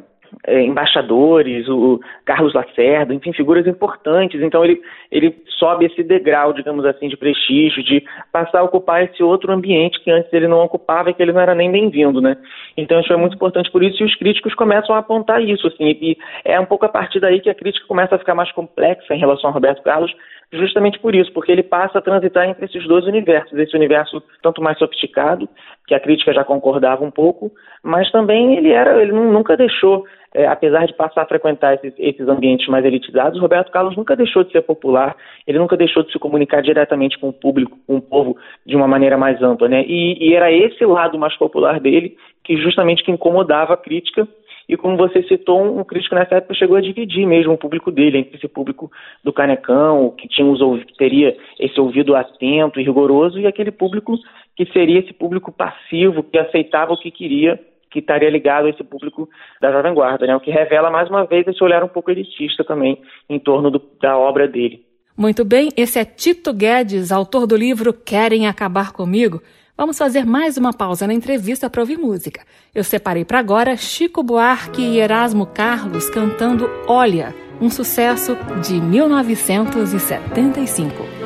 [0.45, 4.41] é, embaixadores, o Carlos Lacerda, enfim, figuras importantes.
[4.41, 4.81] Então ele,
[5.11, 9.99] ele sobe esse degrau, digamos assim, de prestígio, de passar a ocupar esse outro ambiente
[10.03, 12.37] que antes ele não ocupava e que ele não era nem bem-vindo, né?
[12.77, 15.97] Então isso é muito importante por isso e os críticos começam a apontar isso, assim,
[16.01, 19.13] e é um pouco a partir daí que a crítica começa a ficar mais complexa
[19.13, 20.13] em relação a Roberto Carlos,
[20.51, 24.61] justamente por isso, porque ele passa a transitar entre esses dois universos, esse universo tanto
[24.61, 25.49] mais sofisticado,
[25.87, 27.51] que a crítica já concordava um pouco,
[27.83, 32.27] mas também ele era, ele nunca deixou é, apesar de passar a frequentar esses, esses,
[32.27, 35.15] ambientes mais elitizados, Roberto Carlos nunca deixou de ser popular,
[35.45, 38.87] ele nunca deixou de se comunicar diretamente com o público, com o povo, de uma
[38.87, 39.85] maneira mais ampla, né?
[39.85, 44.27] E, e era esse lado mais popular dele que justamente que incomodava a crítica
[44.67, 48.19] e como você citou, um crítico nessa época chegou a dividir mesmo o público dele,
[48.19, 48.91] entre esse público
[49.23, 54.17] do Canecão, que tinha os, que teria esse ouvido atento e rigoroso, e aquele público
[54.55, 57.59] que seria esse público passivo, que aceitava o que queria
[57.93, 59.29] que estaria ligado a esse público
[59.61, 60.35] da Jovem Guarda, né?
[60.35, 62.99] o que revela mais uma vez esse olhar um pouco elitista também
[63.29, 64.83] em torno do, da obra dele.
[65.15, 69.43] Muito bem, esse é Tito Guedes, autor do livro Querem Acabar Comigo.
[69.75, 72.41] Vamos fazer mais uma pausa na entrevista para ouvir música.
[72.73, 81.23] Eu separei para agora Chico Buarque e Erasmo Carlos cantando Olha, um sucesso de 1975.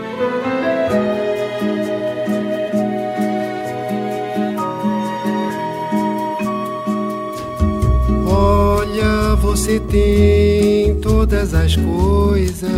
[9.57, 12.69] você tem todas as coisas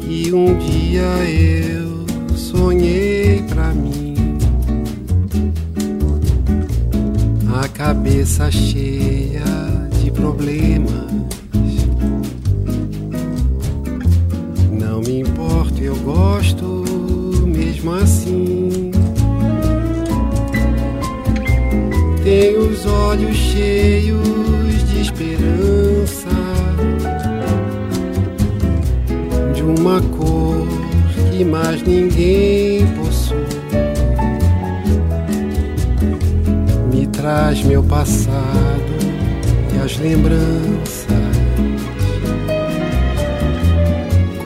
[0.00, 1.87] que um dia eu
[2.50, 4.14] sonhei pra mim.
[7.62, 9.44] A cabeça cheia
[10.00, 11.08] de problemas.
[14.72, 16.84] Não me importo, eu gosto
[17.46, 18.90] mesmo assim.
[22.24, 24.37] tem os olhos cheios
[31.38, 33.36] que mais ninguém possui.
[36.92, 38.82] Me traz meu passado
[39.72, 41.06] e as lembranças,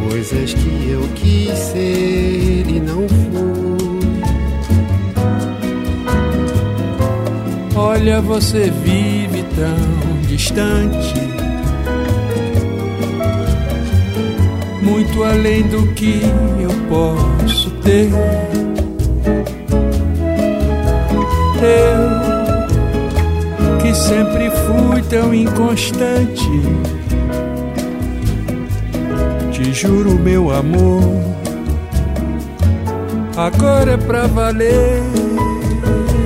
[0.06, 3.22] coisas que eu quis ser e não fui.
[7.74, 11.21] Olha, você vive tão distante,
[14.82, 16.20] muito além do que
[16.60, 18.10] eu posso ter.
[21.62, 22.10] Eu,
[23.78, 26.50] que sempre fui tão inconstante,
[29.52, 31.02] te juro, meu amor,
[33.36, 35.00] agora é pra valer.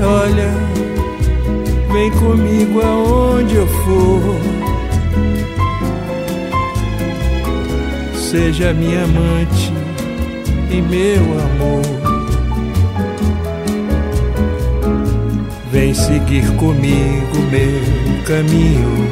[0.02, 0.66] Olha
[1.96, 4.55] vem comigo aonde eu for.
[8.37, 9.72] Seja minha amante
[10.70, 11.82] e meu amor.
[15.72, 19.09] Vem seguir comigo meu caminho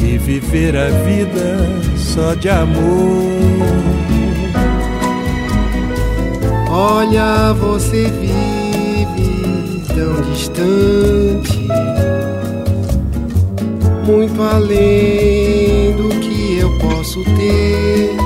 [0.00, 1.58] e viver a vida
[1.98, 3.36] só de amor.
[6.70, 11.45] Olha, você vive tão distante,
[14.06, 18.16] muito além do que eu posso ter.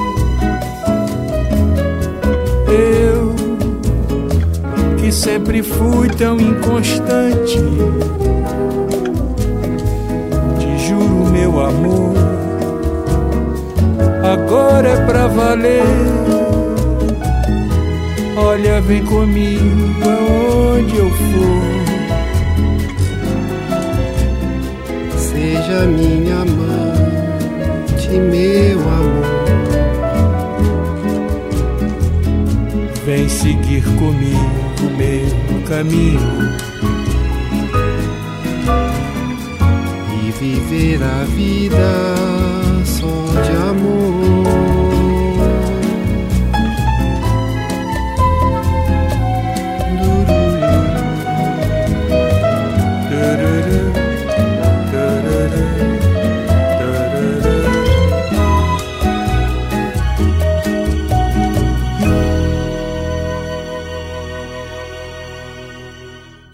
[2.69, 3.35] Eu
[4.99, 7.59] que sempre fui tão inconstante,
[10.59, 12.15] te juro, meu amor,
[14.23, 15.83] agora é pra valer.
[18.37, 19.65] Olha, vem comigo
[20.05, 21.80] aonde eu for.
[25.71, 29.25] Seja minha amante, meu amor.
[33.07, 36.19] Vem seguir comigo meu caminho
[40.25, 44.80] e viver a vida só de amor.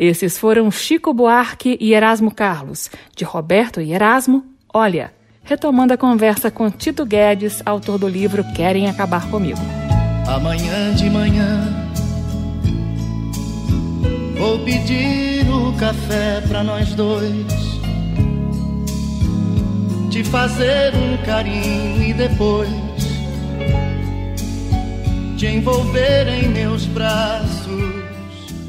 [0.07, 5.11] Esses foram Chico Buarque e Erasmo Carlos, de Roberto e Erasmo, Olha,
[5.43, 9.59] retomando a conversa com Tito Guedes, autor do livro Querem Acabar Comigo.
[10.29, 11.91] Amanhã de manhã
[14.37, 17.47] vou pedir o café para nós dois,
[20.11, 22.69] te fazer um carinho e depois
[25.39, 27.66] te envolver em meus braços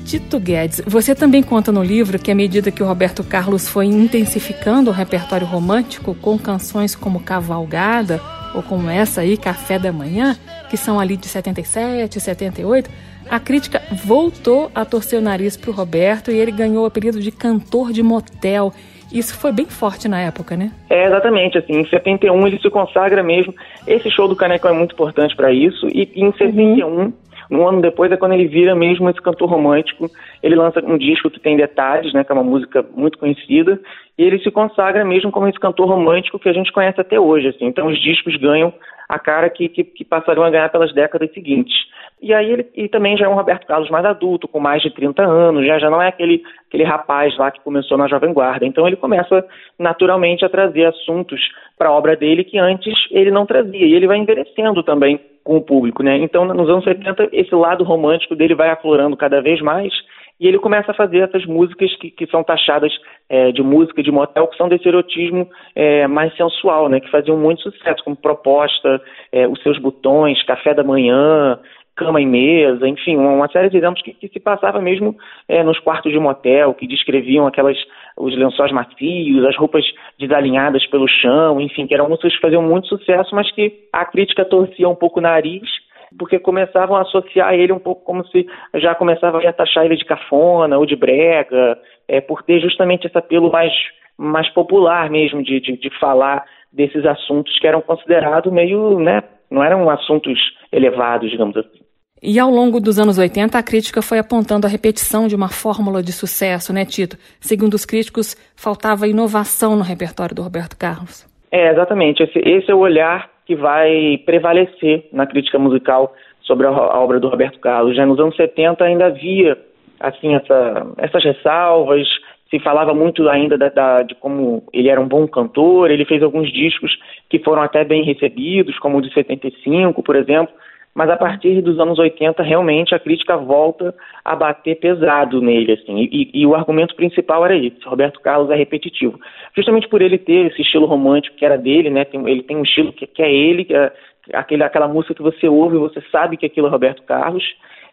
[0.07, 3.87] Tito Guedes, você também conta no livro que à medida que o Roberto Carlos foi
[3.87, 8.21] intensificando o repertório romântico com canções como Cavalgada
[8.55, 10.37] ou como essa aí, Café da Manhã,
[10.69, 12.89] que são ali de 77, 78,
[13.29, 17.19] a crítica voltou a torcer o nariz para o Roberto e ele ganhou o apelido
[17.19, 18.71] de cantor de motel.
[19.11, 20.71] Isso foi bem forte na época, né?
[20.89, 21.57] É, exatamente.
[21.57, 23.53] Assim, em 71 ele se consagra mesmo.
[23.85, 25.85] Esse show do Canecão é muito importante para isso.
[25.89, 27.13] E em 71 uhum.
[27.49, 30.09] Um ano depois é quando ele vira mesmo esse cantor romântico.
[30.43, 33.79] Ele lança um disco que tem detalhes, né, que é uma música muito conhecida,
[34.17, 37.47] e ele se consagra mesmo como esse cantor romântico que a gente conhece até hoje.
[37.47, 37.65] Assim.
[37.65, 38.73] Então os discos ganham
[39.07, 41.75] a cara que, que, que passarão a ganhar pelas décadas seguintes.
[42.21, 44.89] E aí ele e também já é um Roberto Carlos mais adulto, com mais de
[44.89, 48.65] 30 anos, já, já não é aquele, aquele rapaz lá que começou na Jovem Guarda.
[48.65, 49.45] Então ele começa
[49.77, 51.39] naturalmente a trazer assuntos
[51.77, 53.85] para a obra dele que antes ele não trazia.
[53.85, 56.17] E ele vai envelhecendo também com o público, né?
[56.17, 59.93] Então nos anos 70 esse lado romântico dele vai aflorando cada vez mais
[60.39, 62.91] e ele começa a fazer essas músicas que, que são taxadas
[63.29, 66.99] é, de música de motel, que são desse erotismo é, mais sensual, né?
[66.99, 71.57] Que faziam muito sucesso, como Proposta, é, Os Seus Botões, Café da Manhã,
[71.95, 75.15] cama e mesa, enfim, uma, série de exemplos que, que se passava mesmo
[75.47, 77.77] é, nos quartos de motel, que descreviam aquelas
[78.17, 79.85] os lençóis macios, as roupas
[80.19, 84.43] desalinhadas pelo chão, enfim, que eram músicas que faziam muito sucesso, mas que a crítica
[84.43, 85.69] torcia um pouco o nariz,
[86.17, 90.05] porque começavam a associar ele um pouco como se já começava a taxar ele de
[90.05, 93.73] cafona ou de brega, é, por ter justamente esse apelo mais,
[94.17, 99.63] mais popular mesmo de, de, de falar desses assuntos que eram considerados meio, né, não
[99.63, 100.39] eram assuntos
[100.71, 101.86] elevados, digamos assim.
[102.21, 106.01] E ao longo dos anos 80, a crítica foi apontando a repetição de uma fórmula
[106.01, 107.15] de sucesso, né, Tito?
[107.39, 111.25] Segundo os críticos, faltava inovação no repertório do Roberto Carlos.
[111.51, 112.23] É, exatamente.
[112.23, 117.19] Esse, esse é o olhar que vai prevalecer na crítica musical sobre a, a, obra
[117.19, 117.95] do Roberto Carlos.
[117.95, 119.57] Já nos anos 70 ainda havia
[119.99, 122.07] assim essa, essas ressalvas,
[122.49, 126.23] se falava muito ainda da, da, de como ele era um bom cantor, ele fez
[126.23, 126.97] alguns discos
[127.29, 130.53] que foram até bem recebidos, como o de 75, por exemplo,
[130.97, 133.93] mas a partir dos anos 80 realmente a crítica volta
[134.25, 138.55] a bater pesado nele, assim, e, e, o argumento principal era esse, Roberto Carlos é
[138.55, 139.19] repetitivo,
[139.55, 142.63] justamente por ele ter esse estilo romântico que era dele, né, tem, ele tem um
[142.63, 143.91] estilo que, que é ele, que é
[144.33, 147.45] aquele, aquela música que você ouve você sabe que aquilo é Roberto Carlos,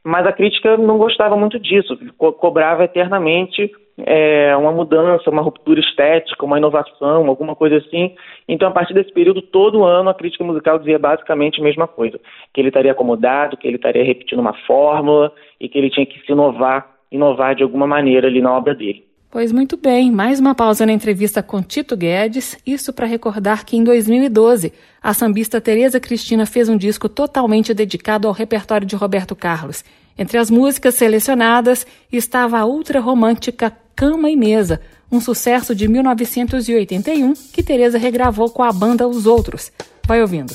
[0.05, 5.81] mas a crítica não gostava muito disso, co cobrava eternamente é, uma mudança, uma ruptura
[5.81, 8.15] estética, uma inovação, alguma coisa assim.
[8.47, 12.21] Então, a partir desse período, todo ano a crítica musical dizia basicamente a mesma coisa:
[12.53, 16.21] que ele estaria acomodado, que ele estaria repetindo uma fórmula e que ele tinha que
[16.21, 19.05] se inovar, inovar de alguma maneira ali na obra dele.
[19.35, 23.77] Pois muito bem, mais uma pausa na entrevista com Tito Guedes, isso para recordar que
[23.77, 24.73] em 2012
[25.03, 29.85] a sambista Tereza Cristina fez um disco totalmente dedicado ao repertório de Roberto Carlos.
[30.17, 34.81] Entre as músicas selecionadas estava a ultra romântica Cama e Mesa,
[35.11, 39.73] um sucesso de 1981 que Tereza regravou com a banda Os Outros.
[40.07, 40.55] Vai ouvindo.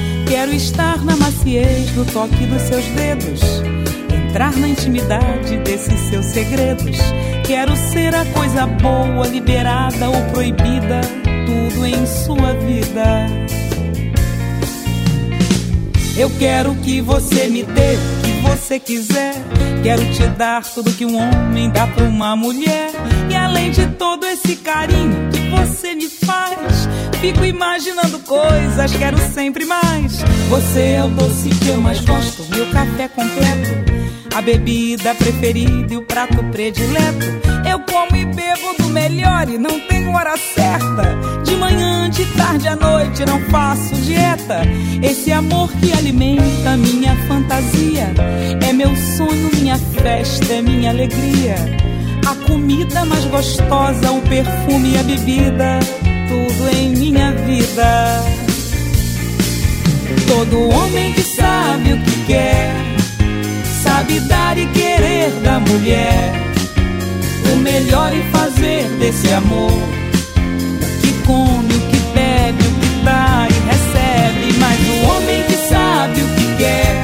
[0.31, 3.41] Quero estar na maciez do toque dos seus dedos,
[4.09, 6.97] entrar na intimidade desses seus segredos.
[7.45, 11.01] Quero ser a coisa boa, liberada ou proibida,
[11.45, 13.27] tudo em sua vida.
[16.15, 19.33] Eu quero que você me dê o que você quiser.
[19.83, 22.91] Quero te dar tudo que um homem dá pra uma mulher.
[23.29, 26.87] E além de todo esse carinho que você me faz,
[27.21, 30.23] fico imaginando coisas, quero sempre mais.
[30.49, 33.91] Você é o doce que eu mais gosto, meu café completo.
[34.35, 37.25] A bebida preferida e o prato predileto.
[37.69, 41.03] Eu como e bebo do melhor e não tenho hora certa.
[41.43, 44.61] De manhã, de tarde à noite, não faço dieta.
[45.03, 48.11] Esse amor que alimenta minha fantasia
[48.67, 51.55] é meu sonho, minha festa, é minha alegria.
[52.27, 55.79] A comida mais gostosa, o perfume e a bebida,
[56.31, 58.23] tudo em minha vida.
[60.27, 62.71] Todo homem que sabe o que quer,
[63.83, 66.31] sabe dar e querer da mulher,
[67.53, 69.71] o melhor e fazer desse amor.
[69.71, 74.57] O que come, o que bebe, o que dá e recebe.
[74.57, 76.95] Mas o homem que sabe o que quer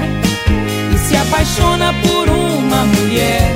[0.95, 3.51] e se apaixona por uma mulher,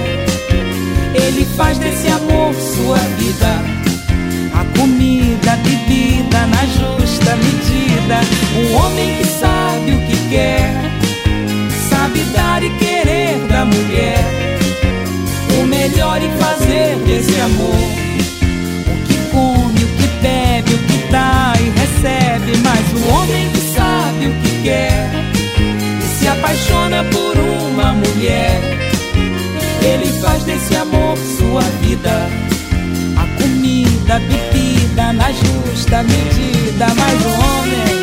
[1.14, 3.82] ele faz desse amor sua vida.
[4.54, 8.20] A comida, a bebida na justa medida.
[8.56, 10.74] O homem que sabe o que quer,
[11.90, 14.26] sabe dar e querer da mulher.
[15.60, 17.76] O melhor e fazer desse amor.
[18.88, 22.58] O que come, o que bebe, o que dá e recebe.
[22.64, 25.10] Mas o homem que sabe o que quer
[26.00, 28.60] e se apaixona por uma mulher.
[29.82, 32.51] Ele faz desse amor sua vida.
[34.12, 36.88] A comida, a bebida na justa medida.
[36.95, 38.01] Mas o homem.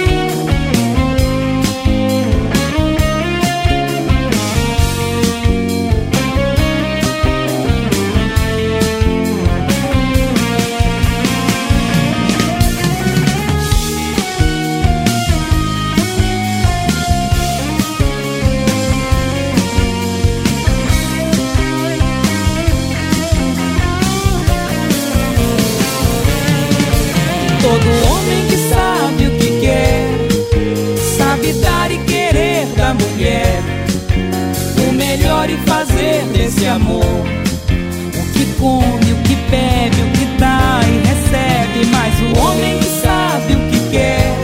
[35.39, 37.05] Melhor e fazer desse amor.
[37.05, 41.87] O que come, o que bebe, o que dá e recebe.
[41.93, 44.35] Mas o homem que sabe o que quer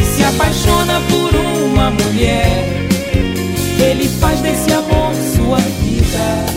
[0.00, 2.86] e se apaixona por uma mulher,
[3.80, 6.56] ele faz desse amor sua vida.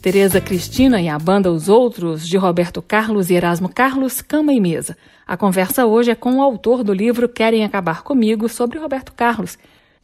[0.00, 4.58] Tereza Cristina e a banda Os Outros, de Roberto Carlos e Erasmo Carlos, Cama e
[4.58, 4.96] Mesa.
[5.26, 9.58] A conversa hoje é com o autor do livro Querem Acabar Comigo, sobre Roberto Carlos.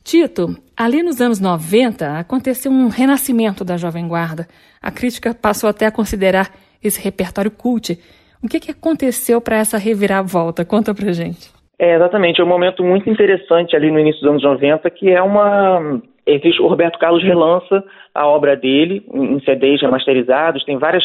[0.05, 4.47] Tito, ali nos anos 90 aconteceu um renascimento da Jovem Guarda.
[4.83, 6.51] A crítica passou até a considerar
[6.83, 7.99] esse repertório cult.
[8.43, 10.65] O que, que aconteceu para essa reviravolta?
[10.65, 11.51] Conta pra gente.
[11.79, 15.21] É, exatamente, é um momento muito interessante ali no início dos anos 90, que é
[15.21, 21.05] uma existe, o Roberto Carlos relança a obra dele em CDs remasterizados, tem várias,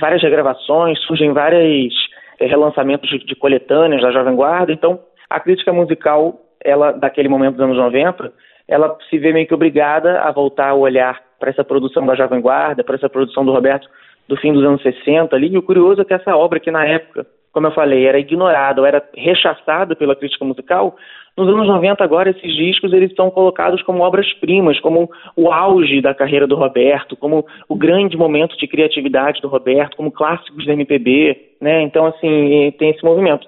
[0.00, 1.92] várias regravações, surgem vários
[2.38, 7.56] é, relançamentos de, de coletâneas da Jovem Guarda, então a crítica musical, ela daquele momento
[7.56, 8.32] dos anos 90,
[8.68, 12.40] ela se vê meio que obrigada a voltar a olhar para essa produção da Jovem
[12.40, 13.88] Guarda, para essa produção do Roberto
[14.26, 16.84] do fim dos anos 60 ali, e o curioso é que essa obra que na
[16.84, 20.96] época como eu falei, era ignorado, ou era rechaçado pela crítica musical,
[21.36, 26.12] nos anos 90 agora esses discos eles são colocados como obras-primas, como o auge da
[26.12, 31.36] carreira do Roberto, como o grande momento de criatividade do Roberto, como clássicos da MPB,
[31.60, 31.82] né?
[31.82, 33.46] Então assim, tem esse movimento.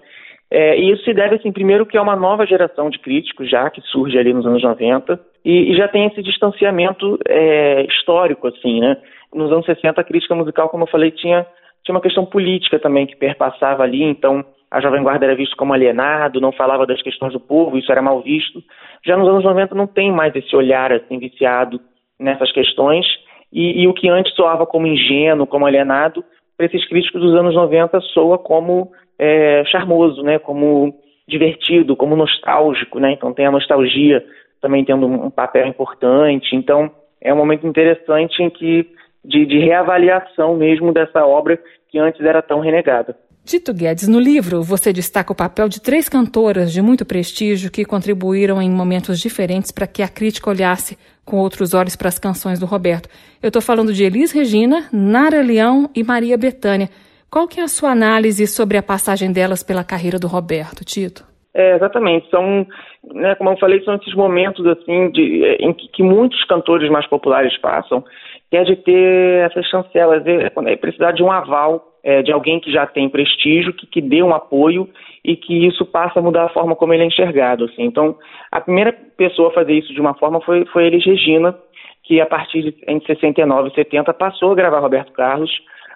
[0.51, 3.69] É, e isso se deve, assim, primeiro que é uma nova geração de críticos já,
[3.69, 8.81] que surge ali nos anos 90, e, e já tem esse distanciamento é, histórico, assim,
[8.81, 8.97] né?
[9.35, 11.45] Nos anos 60 a crítica musical, como eu falei, tinha,
[11.85, 15.73] tinha uma questão política também que perpassava ali, então a Jovem Guarda era visto como
[15.73, 18.63] alienado, não falava das questões do povo, isso era mal visto.
[19.05, 21.81] Já nos anos 90 não tem mais esse olhar, assim, viciado
[22.19, 23.05] nessas questões,
[23.53, 26.25] e, e o que antes soava como ingênuo, como alienado,
[26.57, 30.39] para esses críticos dos anos 90 soa como é, charmoso, né?
[30.39, 30.95] Como
[31.29, 33.13] divertido, como nostálgico, né?
[33.13, 34.25] Então tem a nostalgia
[34.61, 36.55] também tendo um papel importante.
[36.55, 36.91] Então
[37.21, 38.89] é um momento interessante em que
[39.25, 41.59] de, de reavaliação mesmo dessa obra
[41.89, 43.17] que antes era tão renegada.
[43.45, 47.85] Tito Guedes, no livro você destaca o papel de três cantoras de muito prestígio que
[47.85, 52.59] contribuíram em momentos diferentes para que a crítica olhasse com outros olhos para as canções
[52.59, 53.09] do Roberto.
[53.43, 56.89] Eu estou falando de Elis Regina, Nara Leão e Maria Bethânia.
[57.31, 61.25] Qual que é a sua análise sobre a passagem delas pela carreira do Roberto, Tito?
[61.55, 62.29] É, exatamente.
[62.31, 62.67] São,
[63.15, 67.07] né, como eu falei, são esses momentos assim de, em que, que muitos cantores mais
[67.07, 68.05] populares passam,
[68.51, 72.61] que é de ter essas chancelas, é, é precisar de um aval é, de alguém
[72.61, 74.89] que já tem prestígio, que, que dê um apoio
[75.25, 77.65] e que isso passa a mudar a forma como ele é enxergado.
[77.65, 77.83] Assim.
[77.83, 78.17] Então,
[78.53, 81.59] a primeira pessoa a fazer isso de uma forma foi, foi Elis Regina,
[82.05, 85.51] que a partir de entre 69 e 70 passou a gravar Roberto Carlos,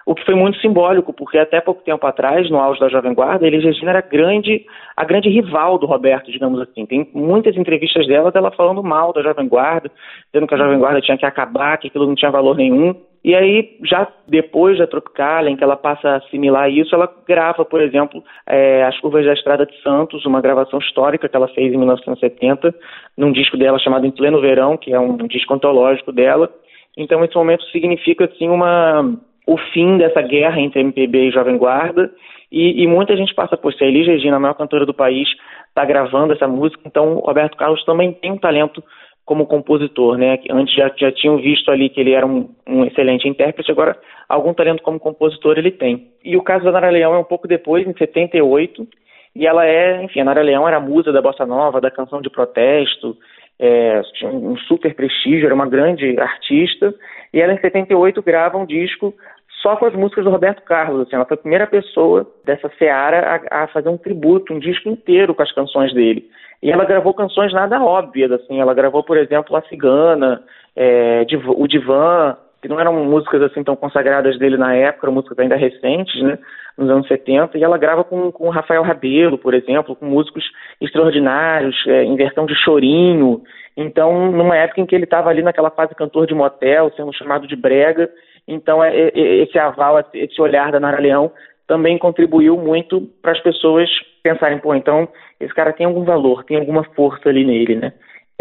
[0.05, 3.45] o que foi muito simbólico, porque até pouco tempo atrás, no auge da Jovem Guarda,
[3.45, 6.85] Elis Regina era grande, a grande rival do Roberto, digamos assim.
[6.85, 9.91] Tem muitas entrevistas dela dela falando mal da Jovem Guarda,
[10.31, 12.95] dizendo que a Jovem Guarda tinha que acabar, que aquilo não tinha valor nenhum.
[13.23, 17.63] E aí, já depois da Tropicália, em que ela passa a assimilar isso, ela grava,
[17.63, 21.71] por exemplo, é, As Curvas da Estrada de Santos, uma gravação histórica que ela fez
[21.71, 22.73] em 1970,
[23.15, 26.49] num disco dela chamado Em Pleno Verão, que é um disco antológico dela.
[26.97, 29.15] Então, esse momento significa, assim, uma
[29.47, 32.11] o fim dessa guerra entre MPB e Jovem Guarda.
[32.51, 33.85] E, e muita gente passa por ser.
[33.85, 35.27] Elis Regina, a maior cantora do país,
[35.69, 36.81] está gravando essa música.
[36.85, 38.83] Então, o Roberto Carlos também tem um talento
[39.25, 40.39] como compositor, né?
[40.49, 44.53] Antes já, já tinham visto ali que ele era um, um, excelente intérprete, agora algum
[44.53, 46.09] talento como compositor ele tem.
[46.23, 48.85] E o caso da Nara Leão é um pouco depois, em 78,
[49.35, 52.21] e ela é, enfim, a Nara Leão era a musa da bossa nova, da canção
[52.21, 53.15] de protesto,
[53.57, 56.93] é, tinha um super prestígio, era uma grande artista,
[57.33, 59.13] e ela em 78 grava um disco
[59.61, 61.01] só com as músicas do Roberto Carlos.
[61.01, 64.89] Assim, ela foi a primeira pessoa dessa seara a, a, fazer um tributo, um disco
[64.89, 66.27] inteiro com as canções dele.
[66.61, 68.59] E ela gravou canções nada óbvias, assim.
[68.59, 70.43] Ela gravou, por exemplo, A Cigana,
[70.75, 71.25] é,
[71.55, 75.55] o Divan, que não eram músicas assim tão consagradas dele na época, eram músicas ainda
[75.55, 76.37] recentes, né,
[76.77, 80.43] nos anos 70, e ela grava com, com Rafael Rabelo, por exemplo, com músicos
[80.79, 83.41] extraordinários, é, em versão de chorinho.
[83.75, 87.47] Então, numa época em que ele estava ali naquela fase cantor de motel, sendo chamado
[87.47, 88.09] de brega,
[88.47, 91.31] então, é, é, é, esse aval, esse olhar da Nara Leão
[91.67, 93.89] também contribuiu muito para as pessoas
[94.21, 95.07] pensarem, pô, então
[95.39, 97.93] esse cara tem algum valor, tem alguma força ali nele, né?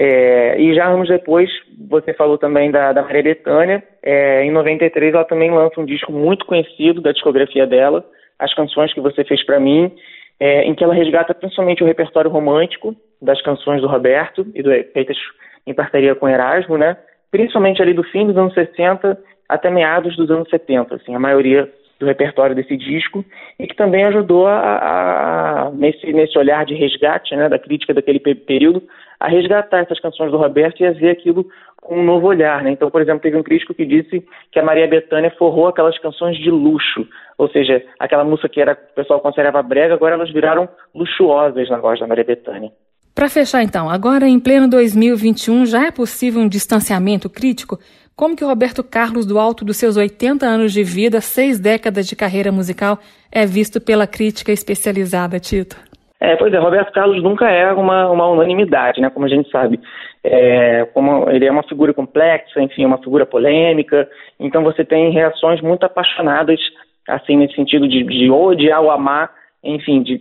[0.02, 1.50] É, e já anos depois,
[1.90, 6.10] você falou também da, da Maria Bethânia, é, em 93 ela também lança um disco
[6.10, 8.02] muito conhecido da discografia dela,
[8.38, 9.92] As Canções que Você Fez para Mim,
[10.40, 14.70] é, em que ela resgata principalmente o repertório romântico das canções do Roberto, e do,
[14.94, 15.18] feitas
[15.66, 16.96] em parceria com Erasmo, né?
[17.30, 21.70] principalmente ali do fim dos anos 60 até meados dos anos 70, assim, a maioria
[22.00, 23.22] do repertório desse disco,
[23.58, 28.18] e que também ajudou a, a, nesse, nesse olhar de resgate, né, da crítica daquele
[28.18, 28.82] período,
[29.20, 31.46] a resgatar essas canções do Roberto e a ver aquilo
[31.76, 32.70] com um novo olhar, né?
[32.70, 36.38] Então, por exemplo, teve um crítico que disse que a Maria Bethânia forrou aquelas canções
[36.38, 40.66] de luxo, ou seja, aquela música que era o pessoal considerava brega, agora elas viraram
[40.94, 42.72] luxuosas na voz da Maria Bethânia.
[43.14, 47.78] Para fechar então, agora em pleno 2021 já é possível um distanciamento crítico
[48.20, 52.14] como que Roberto Carlos, do alto dos seus 80 anos de vida, seis décadas de
[52.14, 52.98] carreira musical,
[53.32, 55.74] é visto pela crítica especializada, Tito?
[56.20, 59.80] É, pois é, Roberto Carlos nunca é uma, uma unanimidade, né, como a gente sabe.
[60.22, 64.06] É, como ele é uma figura complexa, enfim, uma figura polêmica,
[64.38, 66.60] então você tem reações muito apaixonadas,
[67.08, 69.30] assim, nesse sentido de, de odiar ou amar,
[69.64, 70.20] enfim, de,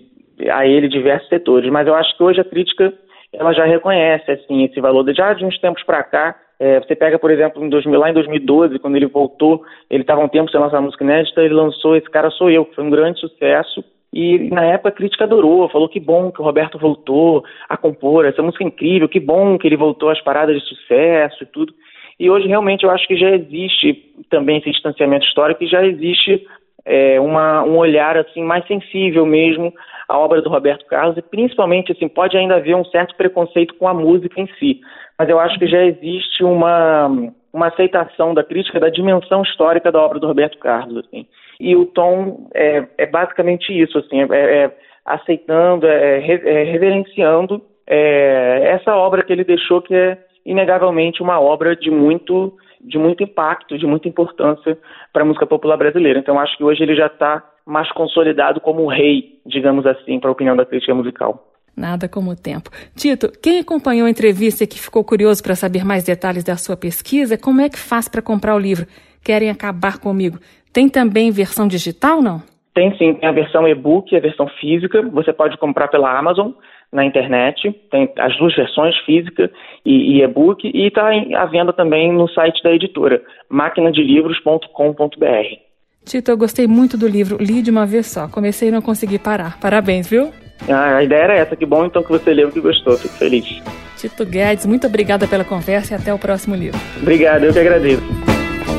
[0.49, 1.69] a ele diversos setores.
[1.69, 2.93] Mas eu acho que hoje a crítica
[3.33, 5.05] ela já reconhece assim esse valor.
[5.13, 8.13] Já de uns tempos para cá, é, você pega, por exemplo, em 2000, lá em
[8.13, 12.09] 2012, quando ele voltou, ele estava um tempo sem lançar música inédita, ele lançou Esse
[12.09, 13.83] Cara Sou Eu, que foi um grande sucesso.
[14.11, 18.25] E na época a crítica adorou, falou que bom que o Roberto voltou a compor,
[18.25, 21.73] essa música é incrível, que bom que ele voltou às paradas de sucesso e tudo.
[22.19, 23.93] E hoje realmente eu acho que já existe
[24.29, 26.45] também esse distanciamento histórico e já existe
[26.83, 29.71] é, uma, um olhar assim mais sensível mesmo
[30.07, 33.87] à obra do Roberto Carlos e principalmente assim pode ainda haver um certo preconceito com
[33.87, 34.81] a música em si,
[35.19, 39.99] mas eu acho que já existe uma uma aceitação da crítica da dimensão histórica da
[39.99, 41.27] obra do Roberto Carlos assim.
[41.59, 48.75] E o tom é, é basicamente isso assim, é, é aceitando, é, é reverenciando é,
[48.75, 53.77] essa obra que ele deixou que é inegavelmente uma obra de muito de muito impacto,
[53.77, 54.77] de muita importância
[55.11, 56.19] para a música popular brasileira.
[56.19, 60.31] Então acho que hoje ele já está mais consolidado como rei, digamos assim, para a
[60.31, 61.48] opinião da crítica musical.
[61.79, 62.69] Nada como o tempo.
[62.93, 66.75] Tito, quem acompanhou a entrevista e que ficou curioso para saber mais detalhes da sua
[66.75, 68.85] pesquisa, como é que faz para comprar o livro?
[69.23, 70.39] Querem acabar comigo?
[70.73, 72.43] Tem também versão digital, não?
[72.73, 75.01] Tem sim, tem a versão e-book e a versão física.
[75.03, 76.51] Você pode comprar pela Amazon
[76.91, 79.49] na internet, tem as duas versões, física
[79.85, 85.59] e, e-book, e está à venda também no site da editora, maquinadelivros.com.br.
[86.03, 89.17] Tito, eu gostei muito do livro, li de uma vez só, comecei e não consegui
[89.17, 89.57] parar.
[89.61, 90.29] Parabéns, viu?
[90.67, 93.61] Ah, a ideia era essa, que bom então que você leu que gostou, fico feliz.
[93.97, 96.79] Tito Guedes, muito obrigada pela conversa e até o próximo livro.
[97.01, 98.03] Obrigado, eu que agradeço.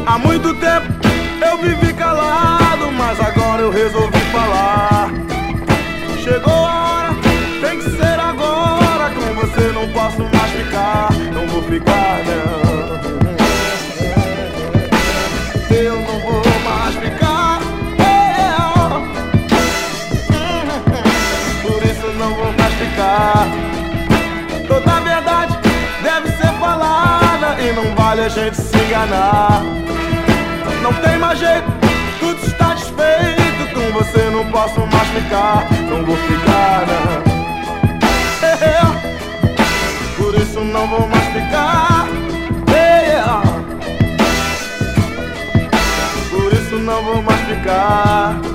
[0.06, 0.86] Há muito tempo
[1.50, 5.10] eu vivi calado, mas agora eu resolvi falar.
[6.22, 7.00] Chegou a hora
[7.60, 9.10] tem que ser agora.
[9.10, 11.08] Com você não posso mais ficar.
[11.32, 12.69] Não vou ficar, não.
[28.34, 29.62] Gente se enganar.
[30.82, 31.64] Não tem mais jeito,
[32.20, 33.74] tudo está desfeito.
[33.74, 35.66] Com você não posso mais ficar.
[35.90, 37.30] Não vou ficar, não.
[40.16, 42.06] Por isso não vou mais ficar.
[46.30, 48.49] Por isso não vou mais ficar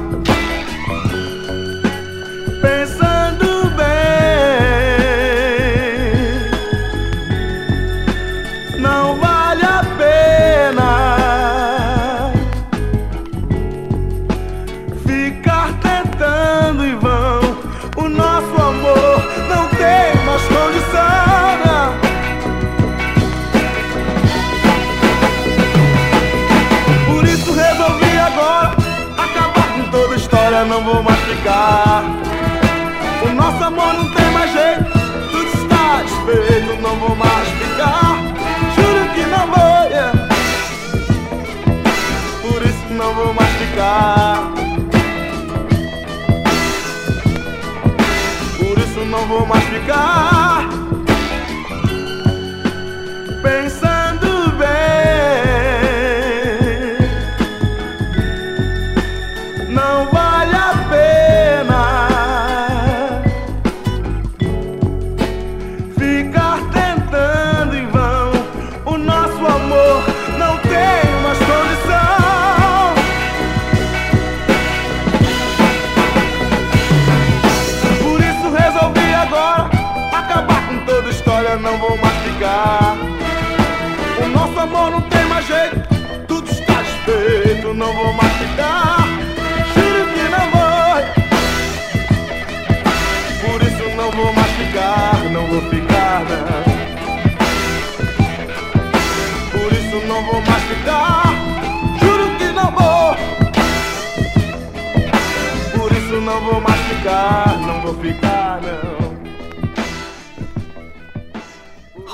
[49.47, 50.54] mais ficar.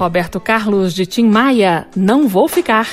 [0.01, 2.87] Roberto Carlos de Tim Maia, Não Vou Ficar.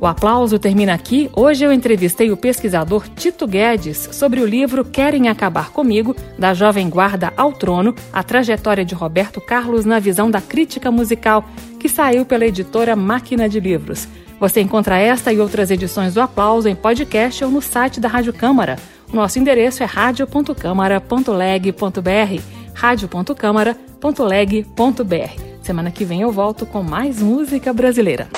[0.00, 1.30] O aplauso termina aqui.
[1.32, 6.90] Hoje eu entrevistei o pesquisador Tito Guedes sobre o livro Querem Acabar Comigo, da Jovem
[6.90, 11.44] Guarda ao Trono, a trajetória de Roberto Carlos na visão da crítica musical,
[11.78, 14.08] que saiu pela editora Máquina de Livros.
[14.40, 18.32] Você encontra esta e outras edições do Aplauso em podcast ou no site da Rádio
[18.32, 18.76] Câmara.
[19.12, 25.42] Nosso endereço é radio.câmara.leg.br radio.câmara.leg.br.
[25.62, 28.28] Semana que vem eu volto com mais música brasileira.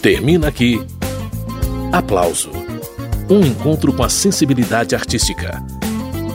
[0.00, 0.84] Termina aqui.
[1.92, 2.50] Aplauso.
[3.30, 5.62] Um encontro com a sensibilidade artística.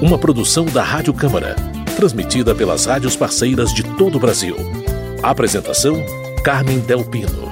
[0.02, 1.56] Uma produção da Rádio Câmara,
[1.95, 4.56] transmitida pelas rádios parceiras de todo o Brasil.
[5.22, 5.95] Apresentação:
[6.43, 7.49] Carmen Del Pino.